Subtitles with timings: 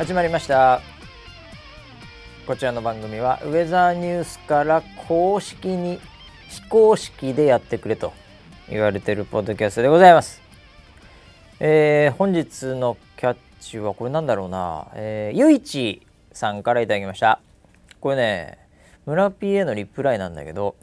[0.00, 0.80] 始まりました。
[2.46, 6.00] こちらの番組はウェザーニュースから公式に
[6.48, 8.14] 非公式でやってくれと
[8.70, 10.40] 言われてるポッドキャストでございます、
[11.60, 16.00] えー、本日のキャッチはこれなんだろうな、え、ゆいち
[16.32, 17.38] さんからいただきました。
[18.00, 18.58] これね
[19.04, 20.76] 村 P へのリプライなんだけど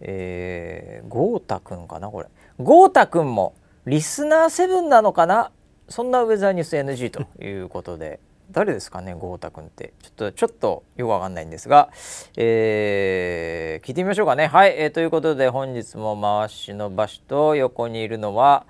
[0.00, 2.28] えー、豪太くんかなこれ。
[2.60, 5.50] 豪太くんもリスナーセブンなのかな？
[5.88, 8.20] そんなウェザーニュース NG ということで。
[8.50, 11.90] 誰ですかね豪太くんってちょっとちょっとよくわかんないんですが、
[12.36, 18.66] えー、聞いてみましょうかねはい、えー、ということで本日も回しの場所と横にいるのは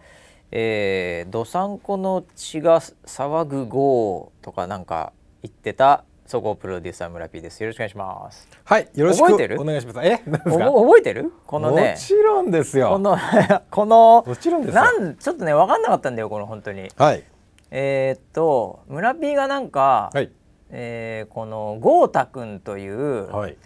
[0.50, 7.62] えー、どさんこの血が騒ぐ豪とかなんか言ってた総合プロデューサー村 P です。
[7.62, 8.48] よろしくお願いします。
[8.64, 9.60] はい、よろしく覚えてる？
[9.60, 10.00] お願いします。
[10.02, 11.32] え、覚えてる？
[11.46, 12.90] このね、もちろんですよ。
[12.90, 13.16] この
[13.70, 16.90] このもちろんですなんちょっとね分かんなかったんだよこの本当に。
[16.96, 17.24] はい。
[17.70, 20.30] えー、っと村 P がなんか、はい、
[20.70, 23.56] えー、この豪太くんという、はい、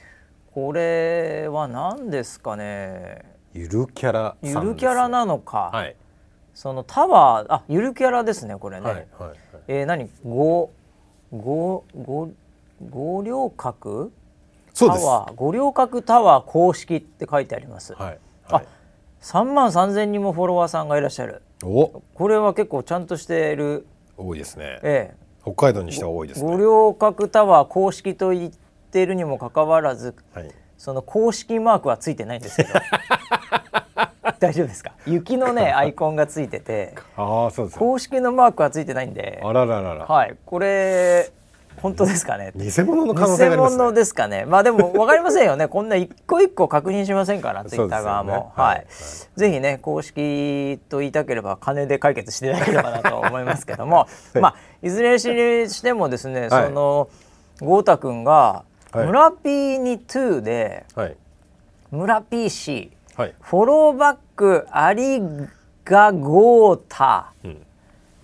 [0.52, 3.22] これは何ですかね。
[3.54, 5.70] ゆるキャラゆるキャラなのか。
[5.72, 5.96] はい。
[6.54, 8.86] そのタワーあゆるキャラですねこれね。
[8.86, 10.08] はいはいはい、えー、何？
[10.24, 10.70] 五
[11.32, 12.30] 五五
[12.90, 14.12] 五稜郭
[14.74, 17.94] タワー五稜郭タワー公式って書いてあります。
[17.94, 18.62] はいはい、あ
[19.22, 22.02] 3万3千人もフォロワーさんがいらっしゃるお。
[22.14, 23.86] これは結構ちゃんとしている。
[24.16, 28.52] 多いですね、ええ、北海道にしては多いです、ね、五稜郭タワー公式と言っ
[28.90, 32.70] ているにもかかわらず、はい、その公式マークはついてないんですけど。
[34.38, 34.92] 大丈夫ですか？
[35.06, 36.94] 雪のね アイコンがついてて。
[37.16, 39.40] あそうです公式のマークはついてないんで。
[39.42, 40.04] あらららら。
[40.06, 40.36] はい。
[40.44, 41.30] これ
[41.82, 42.52] 本当ですかね。
[42.54, 44.44] 偽物の可能性があります、ね、偽物ですかね。
[44.46, 45.66] まあでも分かりませんよね。
[45.66, 48.86] こんな一個一個確認しませんからツイッター側も、ね、はい、はい、
[49.34, 54.06] ぜひね公式と言いたければ金で解決していただければなと思いますけども、 は
[54.36, 57.08] い、まあいずれにしてもですね、その
[57.60, 58.62] 豪太君が
[58.94, 61.16] 村 P に2で、はい、
[61.90, 65.20] 村 PC、はい、フォローバックあり
[65.84, 67.66] が豪太、うん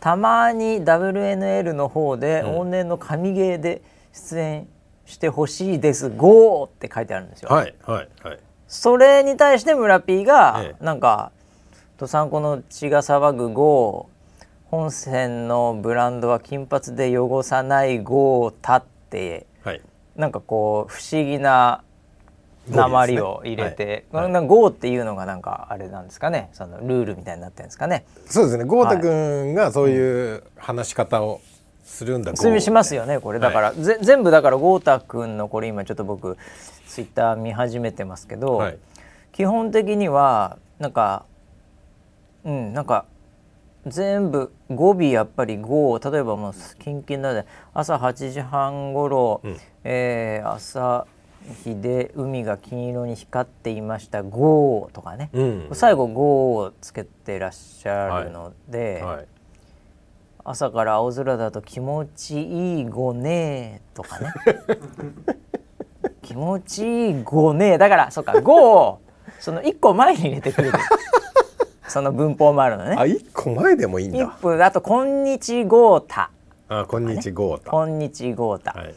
[0.00, 3.82] たまに WNL の方で、往年の神ゲーで
[4.12, 4.68] 出演
[5.08, 7.48] してほしいです「GO」って書いてあるんですよ。
[7.48, 8.38] はいはいはい、
[8.68, 11.32] それに対して村 P が、ええ、なんか
[11.98, 14.08] 「どさんこの血が騒ぐ GO」
[14.70, 19.80] 本線のブランドは金髪で汚さない「GO」たって、はい、
[20.14, 21.82] なんかこう不思議な
[22.70, 26.50] 鉛を入れて、ねはい、ゴーっていうのがなんかあれなんですかね。
[26.52, 28.04] そのルールみたいになってるんですかね。
[28.26, 28.64] そうですね。
[28.64, 31.40] 豪太君がそういう話し方を
[31.84, 33.38] するんだ、普通にしますよねこれ。
[33.38, 36.36] だから、はい、ぜ全部だから豪太君のこれ今ちょっと僕
[36.86, 38.78] ツイッター見始めてますけど、はい、
[39.32, 41.24] 基本的にはなんか
[42.44, 43.06] うんなんか
[43.86, 51.06] 全部語尾やっぱり5例えばもうキンキンなので朝8時半ごろ、うん、えー、朝
[51.48, 59.16] 日で海が金色に光っていました「ゴー」とかね、うん、最後「ゴー」をつけてらっしゃるので、はい。
[59.16, 59.26] はい、
[60.44, 64.32] 朝から青空だと気持ちいいごねとかね。
[66.22, 68.62] 気持ちいいごねだからそうか「ゴー」
[68.94, 69.00] を
[69.40, 70.78] その1個前に入れてくれる。
[71.88, 72.96] その文法もあるのね。
[72.98, 74.18] あ1個前でもいいんだ。
[74.18, 76.30] 1分あと「こんにちゴータ」
[76.70, 78.94] あこんにちゴータ、こんにちゴータ、はい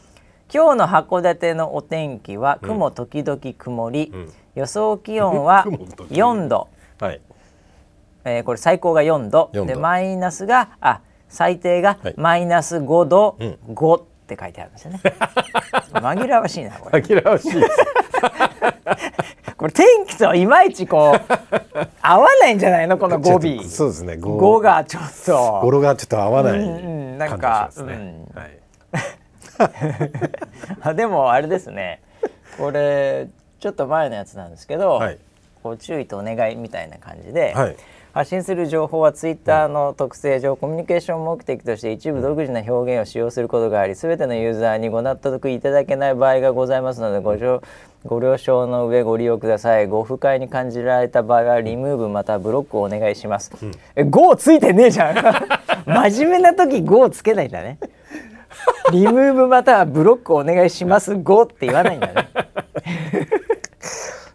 [0.54, 5.64] 今日の函館のお天気は雲時々曇り、うん、予想気温は
[6.10, 6.68] 4度、
[7.00, 7.20] はい。
[8.24, 9.48] えー、これ最高が4度。
[9.52, 15.00] でマイナスがあ最低がマイナス5度、はい、5って書いてあるんですよね。
[15.90, 16.98] 紛らわしいなこれ。
[17.00, 17.52] 紛らわしい
[19.56, 21.20] これ天気といまいちこう
[22.02, 22.98] 合わないんじゃないの？
[22.98, 23.40] この語尾。
[23.62, 24.18] そうですね。
[24.18, 25.60] 語がちょっと。
[25.62, 26.68] 語呂がちょっと合わない、うんう
[27.14, 28.58] ん、なんか、うん、はい
[30.80, 32.00] あでもあれですね。
[32.58, 33.28] これ
[33.60, 35.18] ちょっと前のやつなんですけど、はい、
[35.62, 37.76] こう注意とお願いみたいな感じで、はい、
[38.12, 47.36] 発信する情報はツイッターの特性上、コミュニケーション目的として一部独自な表現を使用することがあり全てのユーザーにご納得いただけない場合がございますのでご
[48.04, 49.86] ご了承の上ご利用ください。
[49.86, 55.16] ご不快に感じられた場合はリムーブまたブロックをお願いします、うん、え GO ついてねえじゃん。
[55.86, 57.78] 真面目な時 GO つけないんだね？
[58.92, 62.28] リムーブまたはブロックお願いします5って言わないんだね。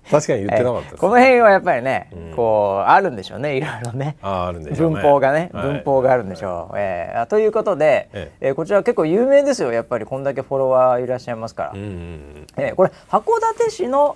[0.10, 4.16] 確かに言ってなかった、この辺はやっぱりね、うん、こうあるんでしょうねいろいろね。
[4.22, 8.52] ああるんでしょう、ね、文法がね、はい、文法があるんでしょう、はい、えー、ということで、ええ。
[8.52, 10.06] ー、こちら結構有名ですよやっぱり。
[10.06, 13.24] こんだけフォロワーいらっしゃいますから、うんうんうん、えー、これ函
[13.58, 14.16] 館市の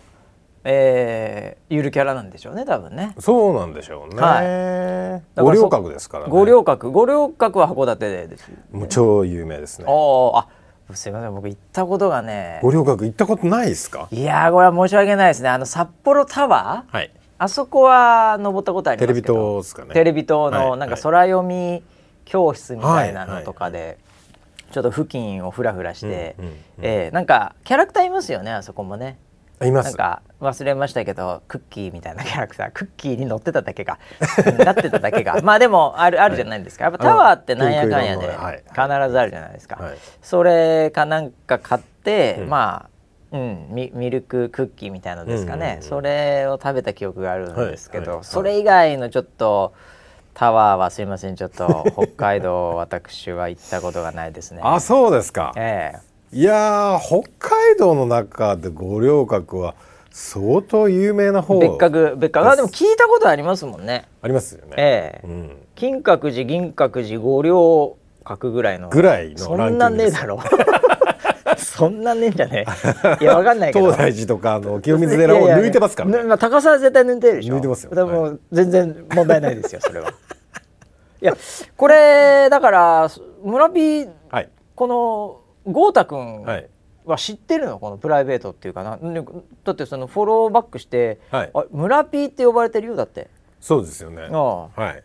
[0.64, 3.16] えー、ゆるキャラなんでしょうね多分ね。
[3.20, 4.44] そうなんでしょうね、は
[5.18, 5.42] い。
[5.42, 6.32] 五稜郭ですからね。
[6.32, 6.92] 五稜郭。
[6.92, 9.86] 五稜郭は函館でです、もう超有名ですね。
[9.88, 10.48] あ
[10.94, 11.34] すいません。
[11.34, 12.60] 僕行ったことがね。
[12.62, 14.08] 五稜郭行ったことないですか？
[14.12, 15.50] いやーこれは申し訳ないですね。
[15.50, 16.96] あの札幌タワー？
[16.96, 17.12] はい。
[17.38, 19.24] あそこは登ったことありますけど。
[19.24, 19.94] テレビ塔ですかね。
[19.94, 20.52] テレビ塔はい。
[20.70, 21.82] のなんか空読み
[22.26, 23.98] 教室みたいなのとかで、
[24.72, 26.58] ちょっと付近をふらふらして、うんうんうん。
[26.82, 29.18] えーなんかキャラクターいますよねあそこもね
[29.66, 29.86] います。
[29.86, 34.00] なんか忘れましたけどクッキーみたいなキャラクタークッキーに乗ってただけが
[34.66, 36.86] なってただけがまあでもあるあるじゃないですか。
[36.86, 39.98] やっぱタワーってなんやかんやで必ずあるじゃないですか、はい。
[40.22, 42.50] それかなんか買って、うん。
[42.50, 42.92] まあ
[43.32, 49.74] うん、ミミルククッキーみたいなのですかね、それを食べた記憶があるんですけど、それ以外のちょっと
[50.34, 51.36] タワーはすいません。
[51.36, 54.62] ちょっと北海道 私は行ったことがないですね。
[54.64, 55.54] あそうですか。
[55.56, 59.76] ええいやー北海道の中で五稜郭は
[60.12, 61.60] 相当有名な方。
[61.60, 62.50] 別格別格。
[62.50, 64.08] あでも聞いたことありますもんね。
[64.22, 65.28] ありますよね、ええ。
[65.28, 68.90] うん、金閣寺銀閣寺五稜郭ぐらいの。
[68.90, 70.40] ぐらいのそんなねえだろ。
[71.58, 72.66] そんなねえんじゃね
[73.20, 73.24] え。
[73.24, 73.88] いやわかんないけど。
[73.88, 76.12] 東大寺とかあの清水寺を抜いてますからね。
[76.14, 77.56] いやいやぬまあ、高さは絶対抜いてるでしょ。
[77.56, 77.94] 抜いてますよ。
[77.94, 80.14] でも、全然問題ないですよそれは。
[81.22, 81.36] いや
[81.76, 83.12] これだから
[83.44, 84.50] 村 P はい。
[84.76, 86.44] この豪太君
[87.06, 87.80] は知ってるの？
[87.80, 88.98] このプライベートっていうかな？
[88.98, 89.24] ね
[89.64, 91.52] だってそのフォローバックして、はい。
[91.54, 93.30] あ村 P って呼ばれてるよだって。
[93.60, 94.30] そうですよね。
[94.32, 94.68] ああ。
[94.82, 95.04] はい。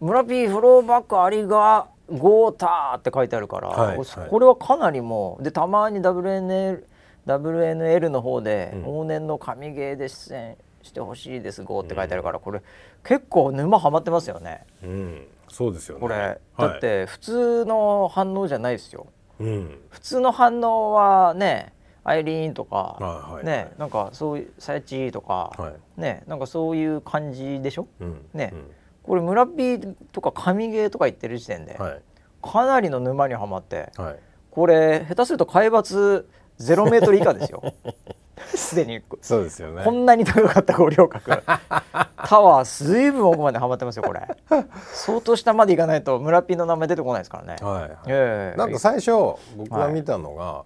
[0.00, 3.98] 村 P フォローバックありが豪太って書いてあるから、はい
[4.30, 6.84] これはかなりもうでたまに WNL,
[7.26, 8.84] WNL の方でうん。
[8.84, 12.62] 往年の神ゲーで出演してほしいです豪って書いてあるからこれ
[13.04, 14.64] 結構沼ハマってますよね。
[14.82, 15.26] うん。
[15.50, 16.00] そうですよね。
[16.00, 16.38] これ、はい。
[16.58, 19.06] だって普通の反応じゃないですよ
[19.40, 19.80] うん。
[19.90, 21.72] 普通の反応はね
[22.04, 26.00] アイリーンとか、はいはいねなんかそういうさやちとか、はい。
[26.00, 27.86] ねなんかそういう感じでしょ？
[28.00, 28.26] うん。
[28.34, 28.52] ね。
[29.02, 29.80] これ村 P
[30.12, 32.02] とか神ゲーとか言ってる時点で、うんはい。
[32.42, 34.16] かなりの沼にはまってはい。
[34.50, 36.24] これ下手すると海抜
[36.60, 37.62] 0メートル以下ですよ
[38.54, 39.84] すでにそうですよね。
[39.84, 44.20] こんなに高かった五稜郭タワー随分奥まではまってますよこれ。
[44.92, 48.58] 相当下まで行かないと村ピーの名前出てこないですからね、はいええ。
[48.58, 49.10] なんか最初
[49.56, 50.64] 僕が見たのが、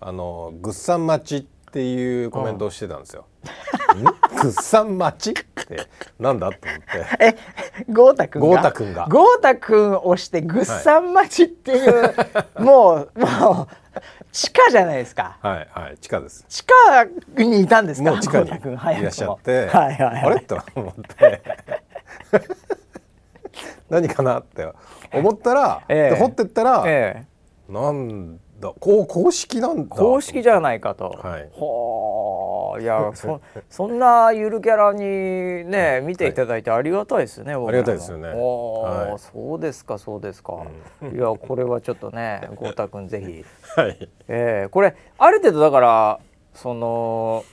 [0.00, 3.26] あのグッサン待ちっていうコメントをしてたんですよ。
[3.96, 4.02] ん？
[4.02, 4.10] グ
[4.48, 5.86] ッサン待ちって
[6.18, 6.84] なんだと思って。
[7.20, 7.36] え
[7.90, 8.48] 豪太くんが？
[8.48, 9.06] 豪太くんが。
[9.08, 12.14] 豪太くんをしてぐっさん町っていう、
[12.58, 13.74] もうもう
[14.32, 15.38] 地下じゃないですか。
[15.42, 16.44] はいはい地下です。
[16.48, 16.72] 地下
[17.42, 18.10] にいたんですか？
[18.10, 20.40] もう地下にいらっしゃって、はいはいはい、あれ？
[20.40, 21.42] と思って。
[23.90, 24.72] 何かなって
[25.12, 26.14] 思ったら、ええ。
[26.14, 27.26] で掘ってったら、え
[27.68, 27.72] え。
[27.72, 28.72] なんだ。
[28.78, 29.96] こう公式なんだ。
[29.96, 31.18] 公式じゃないかと。
[31.22, 31.38] は
[32.78, 32.82] い。
[32.82, 35.00] いやそ そんなゆるキャラに
[35.68, 37.56] ね見ていただいてありがたいですね。
[37.56, 38.28] 僕らもありがたいですよね。
[38.28, 39.18] はい。
[39.18, 40.58] そうですかそうですか。
[41.12, 43.44] いやこれはちょっとね豪太くんぜひ。
[43.76, 44.08] はい。
[44.28, 46.20] えー、これある程度だから
[46.54, 47.44] その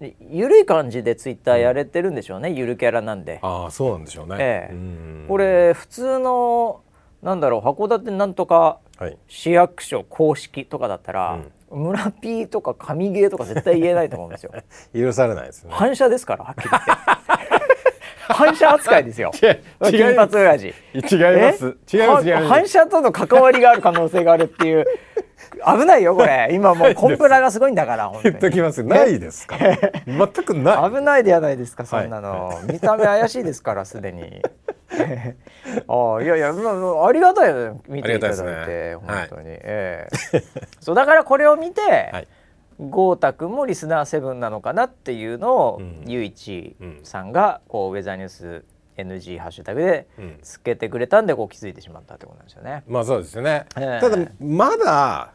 [0.00, 3.38] いゆるい感じでツイッターやれてるんでしょうね、ゆるキャラなんで。
[3.42, 4.36] ああそうなんでしょうね。
[4.38, 4.74] ええ。
[4.74, 5.26] うん。
[5.28, 6.80] これ普通の
[7.22, 11.38] なんだろう函館なんとかはい市役所公式とかだったら、
[11.70, 14.52] 村 P とか神ゲーとか絶対言えないと思うんですよ。
[14.94, 15.70] 許されないですね。
[15.74, 16.90] 反射ですからはっきり言って。
[18.32, 19.30] 反射扱いですよ。
[19.82, 20.66] 金違います髪親父。
[20.66, 20.72] 違い
[21.40, 21.76] ます。
[21.92, 22.46] 違います。
[22.46, 24.84] 反射との関わりがある可能性があるっていう。
[25.78, 26.48] 危ないよこれ。
[26.52, 28.12] 今もうコンプラがすごいんだから。
[28.22, 28.86] 言っときますよ。
[28.86, 29.56] ないですか？
[29.58, 29.76] ら。
[30.06, 30.90] 全くない。
[30.90, 34.42] 危ないではないですかそんなの、見た目怪しいですからすでに
[35.88, 38.94] ああいやいや、まあまあ、ありがたいよね見ていただいていね。
[38.94, 40.42] 本当に、ええ。
[40.80, 41.80] そうだからこれを見て、
[42.12, 42.28] はい。
[42.78, 46.02] 豪太君もリスナーセブンなのかなっていうのを、うん。
[46.06, 48.64] ゆういちさんがこうウェザーニュース
[48.96, 50.38] NG ハッシュタグでうん。
[50.42, 52.82] つけてくれたんでこう気づいてしまったってことなんですよね。
[52.88, 53.66] まあそうですよね。
[53.76, 54.00] ええ。
[54.00, 55.32] ただまだ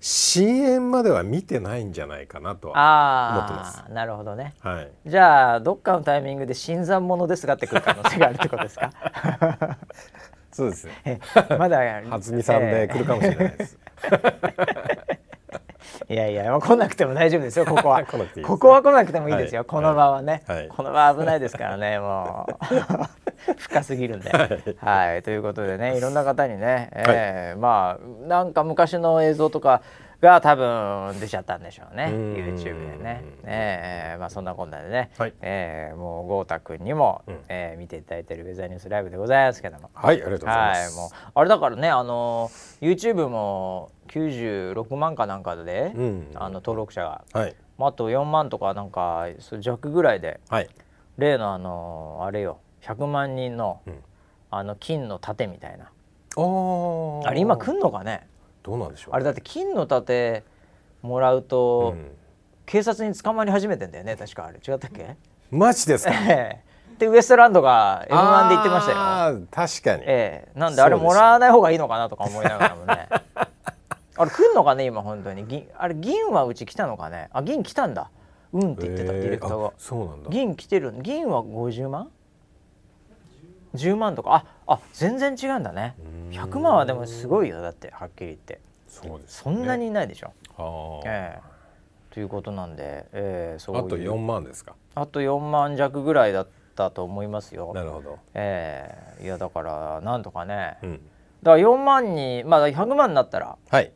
[0.00, 3.30] 深淵までは見てないんじゃないかなとは。
[3.32, 4.54] 思ってまああなるほどね。
[4.60, 4.90] はい。
[5.06, 8.90] じゃあどっかのタイミングで新参者ですがってくる可能性があるってことですか？
[10.52, 10.92] そうですね。
[11.04, 11.20] え
[11.58, 11.78] まだ
[12.10, 13.78] 初見さんで来るかもしれないです。
[16.08, 18.00] いやいや、まあ、来なくても大丈夫ですよここは。
[18.02, 18.06] ね。
[18.42, 19.66] ここは来なくてもいいですよ、はい。
[19.66, 20.68] この場はね、はい。
[20.68, 22.54] この場は危ないですからね もう。
[23.58, 24.30] 深すぎるんで、
[24.78, 25.22] はい。
[25.22, 29.82] ということでねいろんな方にね、えーまあなんか昔の映像とか
[30.20, 32.34] が多分出ちゃったんでしょうねうん。
[32.34, 35.32] YouTube でね、えーまあそんなこんなでね、はい。
[35.40, 37.38] えーもう豪太くんにも、うん。
[37.48, 39.90] えー見ていただいてるウェザーニュースライブでございますけども。
[39.94, 40.98] はい、ありがとうございます。
[40.98, 46.30] はい、もうあれだからねあの YouTube も96万かなんかで、うん。
[46.34, 47.24] あの登録者が。
[47.32, 47.54] はい。
[47.78, 49.26] まあ、あと4万とかなんか
[49.60, 50.68] 弱ぐらいではい。
[51.16, 52.58] 例のあのあれよ。
[52.82, 53.94] 100万人の,、うん。
[54.50, 55.84] あの金の盾みたいな。
[55.84, 55.88] あ
[57.28, 58.26] あれ今来んのかね？
[58.62, 60.44] どうなんでしょうあれだって金の盾
[61.02, 62.10] もらうと、うん。
[62.66, 64.16] 警察に捕まり始めてんだよね。
[64.16, 64.58] 確かあれ。
[64.58, 65.16] 違ったっけ？
[65.50, 66.12] マジですか？
[66.12, 66.70] ええ。
[66.98, 69.40] でウエストランドが m 1で言ってましたよ。
[69.50, 70.58] 確かに、ええ。
[70.58, 73.08] なんであれもらわない方がいいのかなとか思いながらもね
[74.20, 75.46] あれ来んのかね今本当に。
[75.46, 77.30] 銀あれ銀はうち来たのかね。
[77.32, 78.10] あ銀来たんだ。
[78.52, 79.68] うんって言ってた、ディレクターが。
[79.68, 80.28] あそうなんだ。
[80.28, 82.10] 銀来てる銀は50万
[83.74, 84.34] ？10万とか？
[84.34, 85.94] ああ全然違うんだね。
[85.98, 86.50] うーん。
[86.50, 88.60] 100万はでもすごいよだってはっきり言って。
[88.88, 91.00] そうですそんなにいないでしょ、あー。
[91.06, 91.40] ええ。
[92.10, 94.74] ということなんで、ええそうあと4万ですか？
[94.96, 97.72] あと4万弱ぐらいだったと思いますよ。
[97.72, 98.18] なるほど。
[98.34, 99.24] ええ。
[99.24, 101.00] いやだからなんとかね、うん。
[101.44, 103.92] だから4万にまあ100万になったらはい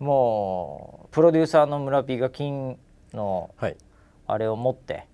[0.00, 2.78] もうプロデューサーの村 P が金
[3.12, 3.76] のはい。
[4.26, 5.06] あれを持って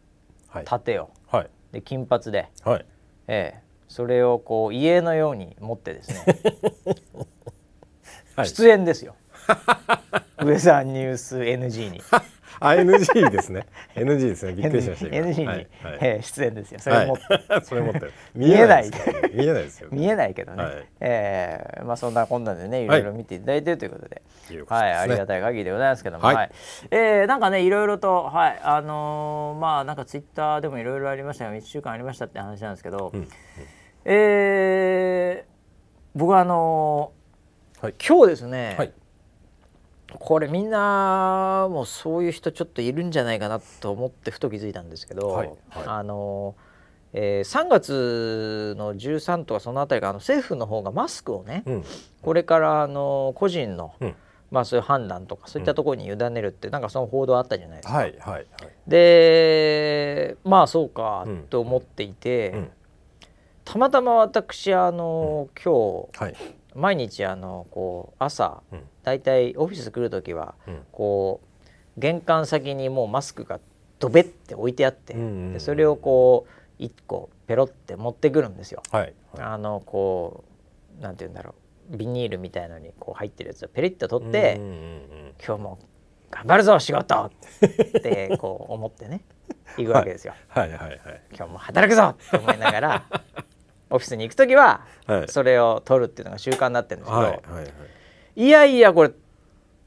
[0.48, 0.64] はい。
[0.64, 1.50] 盾をはい。
[1.72, 2.86] で金髪で、はい。
[3.26, 3.62] ええ。
[3.88, 6.24] それをこう家のように持ってですね、
[8.36, 8.48] はい。
[8.48, 9.16] 出演ですよ。
[10.38, 12.00] ウェザーニュース NG に
[12.60, 13.66] あ NG ですね。
[13.94, 14.52] NG ですね。
[14.52, 15.26] びっくりしました今。
[15.26, 15.68] NG に、はいはい。
[16.00, 16.80] ええ出演ですよ。
[16.80, 18.12] それを持って、はい、 それ持ってる。
[18.34, 18.90] 見えない
[19.34, 19.62] 見えない。
[19.64, 19.98] ですよね。
[19.98, 20.84] 見えないけどね、はい。
[21.00, 22.86] ええまあそんなこんなでねい。
[22.86, 24.22] ろいろ見ていただいてるということで、
[24.68, 26.34] はい、ねありがたい限りでございますけども、はい。
[26.36, 26.50] はい。
[26.90, 31.52] えーなんかねいろいろとはいあのーまあなんかツイッターでもいろいろありましたよ。
[31.52, 33.28] 1週間ありましたって話なんですけど、うん。
[34.04, 35.56] えー
[36.18, 37.94] 僕はあのーはい。
[38.06, 38.92] 今日ですね、はい
[40.18, 45.58] これみんなもそういう人ちょっといるんじゃないかなと思ってふと気づいたんですけど、はいはい。
[45.86, 46.66] あのー
[47.18, 51.84] えー3月の13とかそのあたりかあの政府の方がマスクをね、うん。
[52.22, 54.14] これからあの個人の、うん。
[54.50, 57.94] まあそういう判断とかそういったところに委ねるって、なんかその報道あったじゃないですか。
[57.94, 58.46] はいはいはい。
[58.86, 61.42] でまあそうかうん。
[61.50, 62.70] と思っていて、うん。
[63.64, 66.36] たまたま私あの、今日はい
[66.76, 68.80] 毎日あのこう朝うん。
[69.02, 70.80] だいたいオフィス来る時はうん。
[70.92, 71.40] こ
[71.96, 73.60] う玄関先にもうマスクが
[73.98, 76.46] ドベって置いてあって、うんうんうんでそれをこ
[76.78, 78.82] う1個ペロって持ってくるんですよ。
[78.90, 79.14] はい。
[79.38, 80.44] あのこ
[80.98, 81.54] うなんて言うんだろ
[81.90, 81.96] う。
[81.96, 85.78] ビニールみたいのにこう入ってるやつをペリッと取って、うんうんうん今日も
[86.30, 87.26] 頑張るぞ仕事！
[87.26, 87.30] っ
[88.02, 89.22] てこう思ってね。
[89.78, 90.34] 行くわけですよ。
[90.48, 90.70] はい。
[90.70, 90.78] はい。
[90.80, 90.98] はい。
[91.32, 92.08] 今日も働くぞ！
[92.08, 93.06] って思いながら
[93.90, 95.28] オフィスに行く時ははい。
[95.28, 97.72] それを取るっていうのが習慣になってるんですけど、はいはいはい。
[98.36, 99.12] いやいやこれ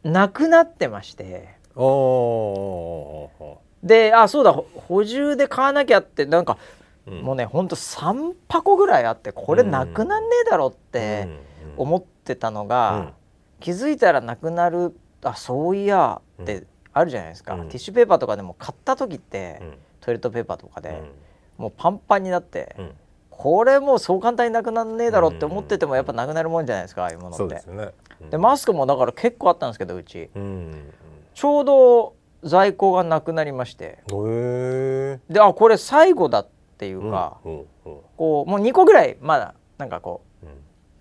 [0.03, 1.56] なくなってまして
[3.84, 7.22] であそうだほ補充で買わなきゃってなんか、ーうん。
[7.22, 11.39] もうねほんと3箱ぐらいあってこれなくなんねえだろってうん
[11.77, 13.13] 思ってたのうがん、
[13.60, 17.68] 気づいたらなくなるあそういやってあるじゃないですか、うん。
[17.68, 19.74] ティッシュペーパーとかでも買った時って、うん。
[20.01, 21.63] トイレットペーパーとかで、うん。
[21.63, 22.91] もうパンパンになって、うん
[23.39, 27.55] これもうそう簡単になくなんねえだろって思っててもやっぱなくなるもんじゃないですかああいうものって。
[27.65, 27.91] でね。
[28.31, 30.29] でマスクもだから結構あったんですけどうち。
[30.36, 30.91] うん。
[31.34, 34.00] ちょうど在庫がなくなりまして。
[35.29, 37.65] であこれ最後だっていうか、うんうん
[38.17, 40.50] こうもう2個ぐらいまだなんかこうん。
[40.50, 40.51] う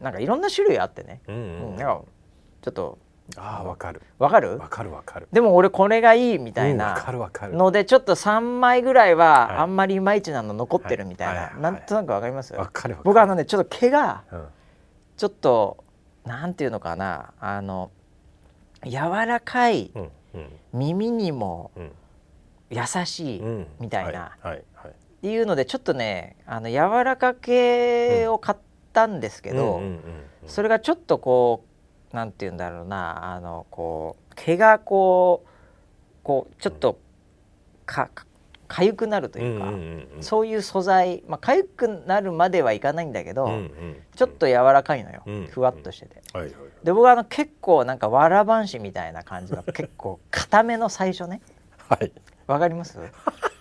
[0.01, 1.75] なんかいろんな種類あってね、うんううん。
[1.75, 2.03] んなんか
[2.63, 2.99] ちょっと
[3.37, 4.03] ああわかる。
[4.19, 4.59] わかる？
[4.59, 5.29] わかるわかる。
[5.33, 7.55] でも俺これがいいみたいうんわなかるわかる。
[7.55, 12.55] のでちょっと3枚ぐらいはあんまりいまいちなの残ってるみたいな、なんとなくわかります？
[12.55, 13.05] わかるわかる。
[13.05, 14.45] 僕あのねちょっと毛がうん。
[15.17, 15.85] ちょっと
[16.25, 17.33] なんていうのかな。
[17.41, 17.91] あの
[18.85, 18.93] 柔
[19.27, 19.93] らかい
[20.73, 21.93] 耳にもうん。
[22.71, 23.43] 優しい
[23.81, 24.93] みたいなはいはいはい。
[25.23, 28.59] ていうのでちょっとねあの柔らか系を買っ
[28.93, 29.81] たんですけど、
[30.47, 31.69] それがちょっとこう
[32.13, 35.49] なんていうんだろうなあのこう毛がこう
[36.23, 36.99] こうちょっと
[37.87, 38.27] かか
[38.67, 40.23] かゆくなるというか、んんんうん。
[40.23, 46.21] そういう素材まあかゆくなるまではいかないんだけど、うんうんちょっと柔らかいのよ、うんふわっとしてて。
[46.33, 51.41] はいはいで僕はあの結構なんかわらばんしみたいな感じの結構 固めの最初ね。
[51.89, 52.13] はい。
[52.47, 52.99] わかります？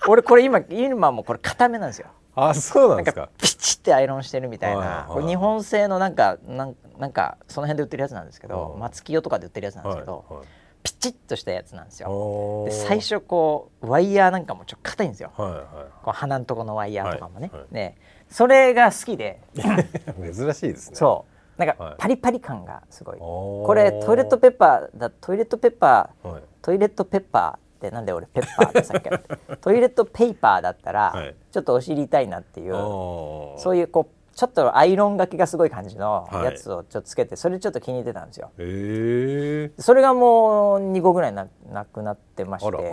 [0.07, 2.07] 俺これ今今もこれ固めなんですよ
[2.39, 3.21] あそうなんですか。
[3.23, 5.11] かピチってアイロンしてるみたいはいなはい。
[5.13, 10.39] これ日本製のなんかなんなんかその辺で売ってるやつなんですけどうん松清とかで売ってるやつなんですけどはい。
[10.39, 10.47] はい。
[10.83, 12.63] ピチッとしたやつなんですよ。
[12.65, 15.31] で最初こうワイヤーなんかもちょっと硬いんですよ。
[15.35, 15.63] はいは
[16.03, 17.49] こう鼻のとこのワイヤーとかもね。
[17.51, 17.73] はいはい。
[17.73, 17.97] ね
[18.29, 19.41] それが好きで。
[19.55, 19.61] い
[20.33, 20.95] 珍しいですね。
[20.95, 21.25] そ
[21.57, 21.59] う。
[21.59, 21.77] なんはい。
[21.77, 23.17] かパリパリ感がすごい。
[23.19, 23.65] おー。
[23.65, 26.43] これトイレットペッパーだトイレットペッパーはい。
[26.61, 31.35] トイレットペッパーってなんで俺ペッパーってさっきから トイレットペーパーだったら、はい。
[31.51, 36.45] ちょっとお尻痛いなっていうそういうこうちょっとアイロンがけがすごい感じのはい。
[36.45, 38.51] やつをちょっとつけて、それちょっと気に入ってたんですよ。
[38.57, 42.89] ええそれがもう2個ぐらいななくなってましてあで。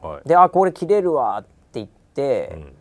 [0.00, 0.28] はい。
[0.28, 2.74] であこれ切れるわって言って、うん。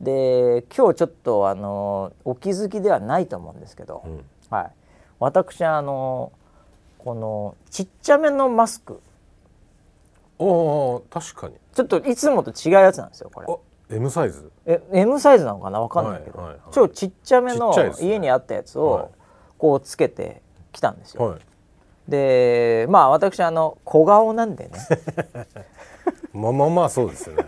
[0.00, 4.24] で今日ちょっとあのお気づきではないと思うんですけど、うん。
[4.50, 4.70] はい、
[5.18, 6.32] 私あの
[6.98, 9.00] このちっちゃめのマスク
[10.38, 11.54] おー確かに。
[11.74, 13.46] ちょっといつもと違うやつなんですよこれ。
[13.48, 13.56] あ
[13.94, 14.50] M サイズ？
[14.66, 15.80] え M サイズなのかな？
[15.80, 16.72] わかんないけど、はいはいはい。
[16.72, 18.86] 超ちっちゃめの家にあったやつはい。
[18.86, 19.10] を
[19.58, 21.40] こうつけてきたんですよ、はい。
[22.08, 24.70] でまあ私あの小顔なんでね。
[26.32, 27.44] まあまあまあそうですよね。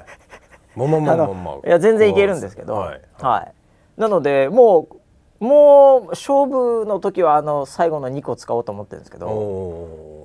[0.77, 3.03] まあまあまあまあまあいや全然いけるんですけど、はい。
[3.21, 4.01] はい。
[4.01, 4.89] なのでも
[5.41, 9.27] うもう勝負の時はあの最後の2個使おうと思ってるんですけど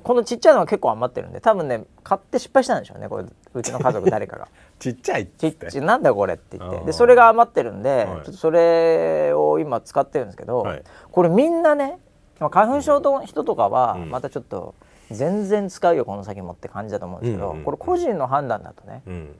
[0.01, 4.47] このちっちゃいのは結構余ってるんで多分ね買って失敗したんでしょうねこれうちの家族誰かが。
[4.79, 6.85] ちっちゃいっちっつってちなんだこれって言って。
[6.85, 8.05] でそれが余ってるんで、はい。
[8.07, 10.83] ちょっとそれを今使ってるんですけど、はい。
[11.11, 11.99] これみんなね
[12.39, 14.09] まあ花粉症の人とかはうん。
[14.09, 14.73] またちょっと
[15.11, 17.63] 全然使うよこの先もって感じだと思うんですけど、うんうん。
[17.63, 19.35] これ個人の判断だとねうん。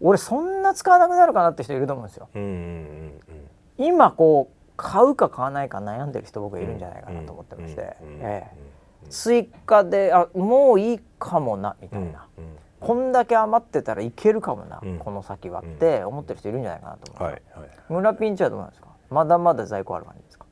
[0.00, 2.28] 俺そんな使わなくなるかなって人いると思うんですよ。
[2.34, 8.20] うんうんうん今こう買うか買わないか悩んでる人僕いるんじゃないかなと思ってまして、うんうん。
[8.20, 8.71] ええ
[9.12, 12.44] 追加であもういいかもなみたいな、うん
[12.82, 14.98] こんだけ余ってたらいけるかもな、うん。
[14.98, 17.70] この先はって思ってる人いるんじゃないかなと思う、はいはい。
[17.88, 18.88] 村ピンチはどうなんですか？
[19.08, 20.46] まだまだ在庫ある感じですか？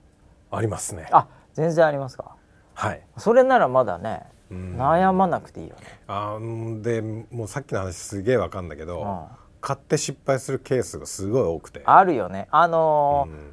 [0.52, 1.08] ありますね。
[1.10, 2.36] あ全然ありますか？
[2.74, 3.02] はい。
[3.16, 4.76] それならまだね、うん。
[4.80, 5.82] 悩まなくていいよね。
[6.06, 9.20] あーでもうさっきの話すげえわかんだけど、うん。
[9.60, 11.82] 買って失敗するケースがすごい多くて。
[11.84, 12.46] あるよね。
[12.52, 13.52] あのーうん。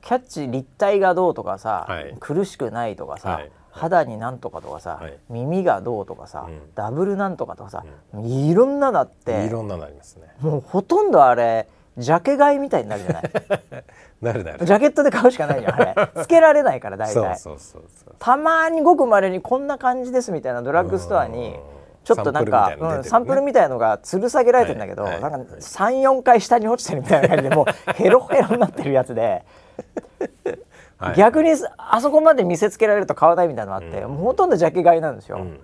[0.00, 2.16] キャッチ立体がどうとかさ、はい。
[2.18, 5.18] 苦しくないとかさ、はい肌になんとかとかさ、はい。
[5.28, 6.60] 耳がどうとかさ、うん。
[6.76, 7.84] ダブルなんとかとかさ、
[8.22, 10.28] いろんなのあっていろんなのありますね。
[10.40, 13.30] もうほとんどあれジャケ買いみたいになるじゃない？
[14.22, 14.64] なるなる。
[14.64, 15.94] ジャケットで買うしかないじゃんあれ。
[16.22, 17.14] つけられないから大体。
[17.14, 21.60] そうそうそうそうたまにごくまれにこんな感じですみたいなドラッグストアにうん
[22.04, 22.96] ちょっとなんかサンプルみたいなの出てるね。
[22.98, 25.12] うんサンプルみたいのが吊る下げられてるんだけど、はい。
[25.14, 29.44] はいなんか34回下に落ちてるみたいな感じでもうヘロヘロになってるやつで、
[31.04, 31.16] はい。
[31.16, 34.10] 逆にあそこまで見せつけられると買わないみたいなのがあって、うん。
[34.12, 35.38] もうほとんどジャケ買いなんですよ。
[35.38, 35.60] うん。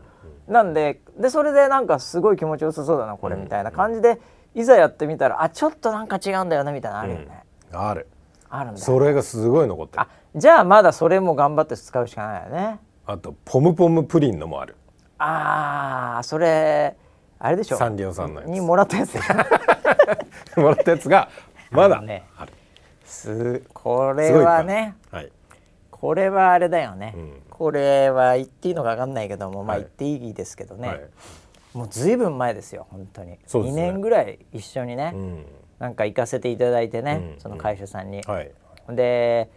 [0.53, 4.21] なんででそれでなんかすごい気持ちよさそうだなこれみたいな感じで、
[4.55, 8.09] いざやってみたらあちょっとなんか違うんだよなみたいなのあるよね、ある。
[8.49, 10.03] あるんだそれがすごい残ってる。
[10.03, 12.81] あじゃあまだそれも頑張って使うしかないよね。
[13.07, 14.77] あとポムポムプリンのもある。
[15.19, 16.97] あーそれ
[17.39, 17.77] あれでしょ。
[17.77, 18.51] サンリオさんのやつ。
[18.51, 19.15] にもらったやつ
[20.59, 21.29] もらったやつが
[21.71, 22.53] まだあのねある
[23.11, 25.33] すこれはねはい。
[25.91, 27.43] これはあれだよね、うん。
[27.51, 31.01] これは言っていいのか分かんないけども、まあはい言っていいですけどね、はい。
[31.75, 33.39] もうずいぶん前ですよ本当に。
[33.47, 33.73] 2ね。
[33.73, 35.47] 年ぐらい一緒にね、うん。
[35.79, 37.41] なんか行かせていただいてね、うん。
[37.41, 38.51] その会社さんに、はい。
[38.89, 39.51] で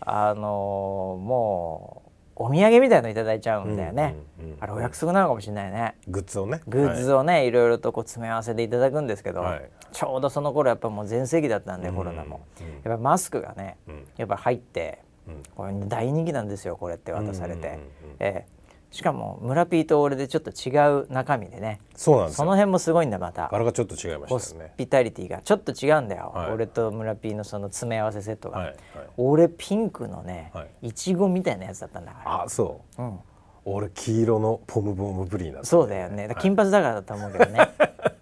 [0.00, 2.03] あのーもう
[2.36, 5.96] お土産みたいのいただいちゃうんだよね、うんうんうんあれお約束なのかもしれないね。
[6.06, 6.60] グッズをね。
[6.68, 9.70] グッズをね、い、ろいろとこう詰め合わせていただくんですけど、はい。
[9.92, 14.06] ちょうどその頃やっぱもう全盛期だったんで、うんコロナも、うんやっぱマスクがね、うん。
[14.16, 15.42] やっぱ入ってうん。
[15.54, 17.84] これ大人気なんですよこれって渡されて、うんうんうん
[18.20, 18.46] え
[18.94, 21.80] しかも村ピーと俺でちょっと違う中身でね。
[21.96, 22.36] そうなんですよ。
[22.36, 23.48] その辺もすごいんだまた。
[23.50, 24.74] 柄がちょっと違いまホスしたよね。
[24.76, 26.52] ピタリティがちょっと違うんだよ、はい。
[26.52, 28.76] 俺と村ピーのその詰め合わせセットが、はいはい。
[29.16, 30.86] 俺ピンクのね、はい。
[30.90, 32.42] いちごみたいなやつだったんだから。
[32.44, 33.02] あそう。
[33.02, 33.18] うん、
[33.64, 35.66] 俺黄色のポムポムプリンだった。
[35.66, 36.32] そうだよね。
[36.38, 37.68] 金髪だからだと思うけどね、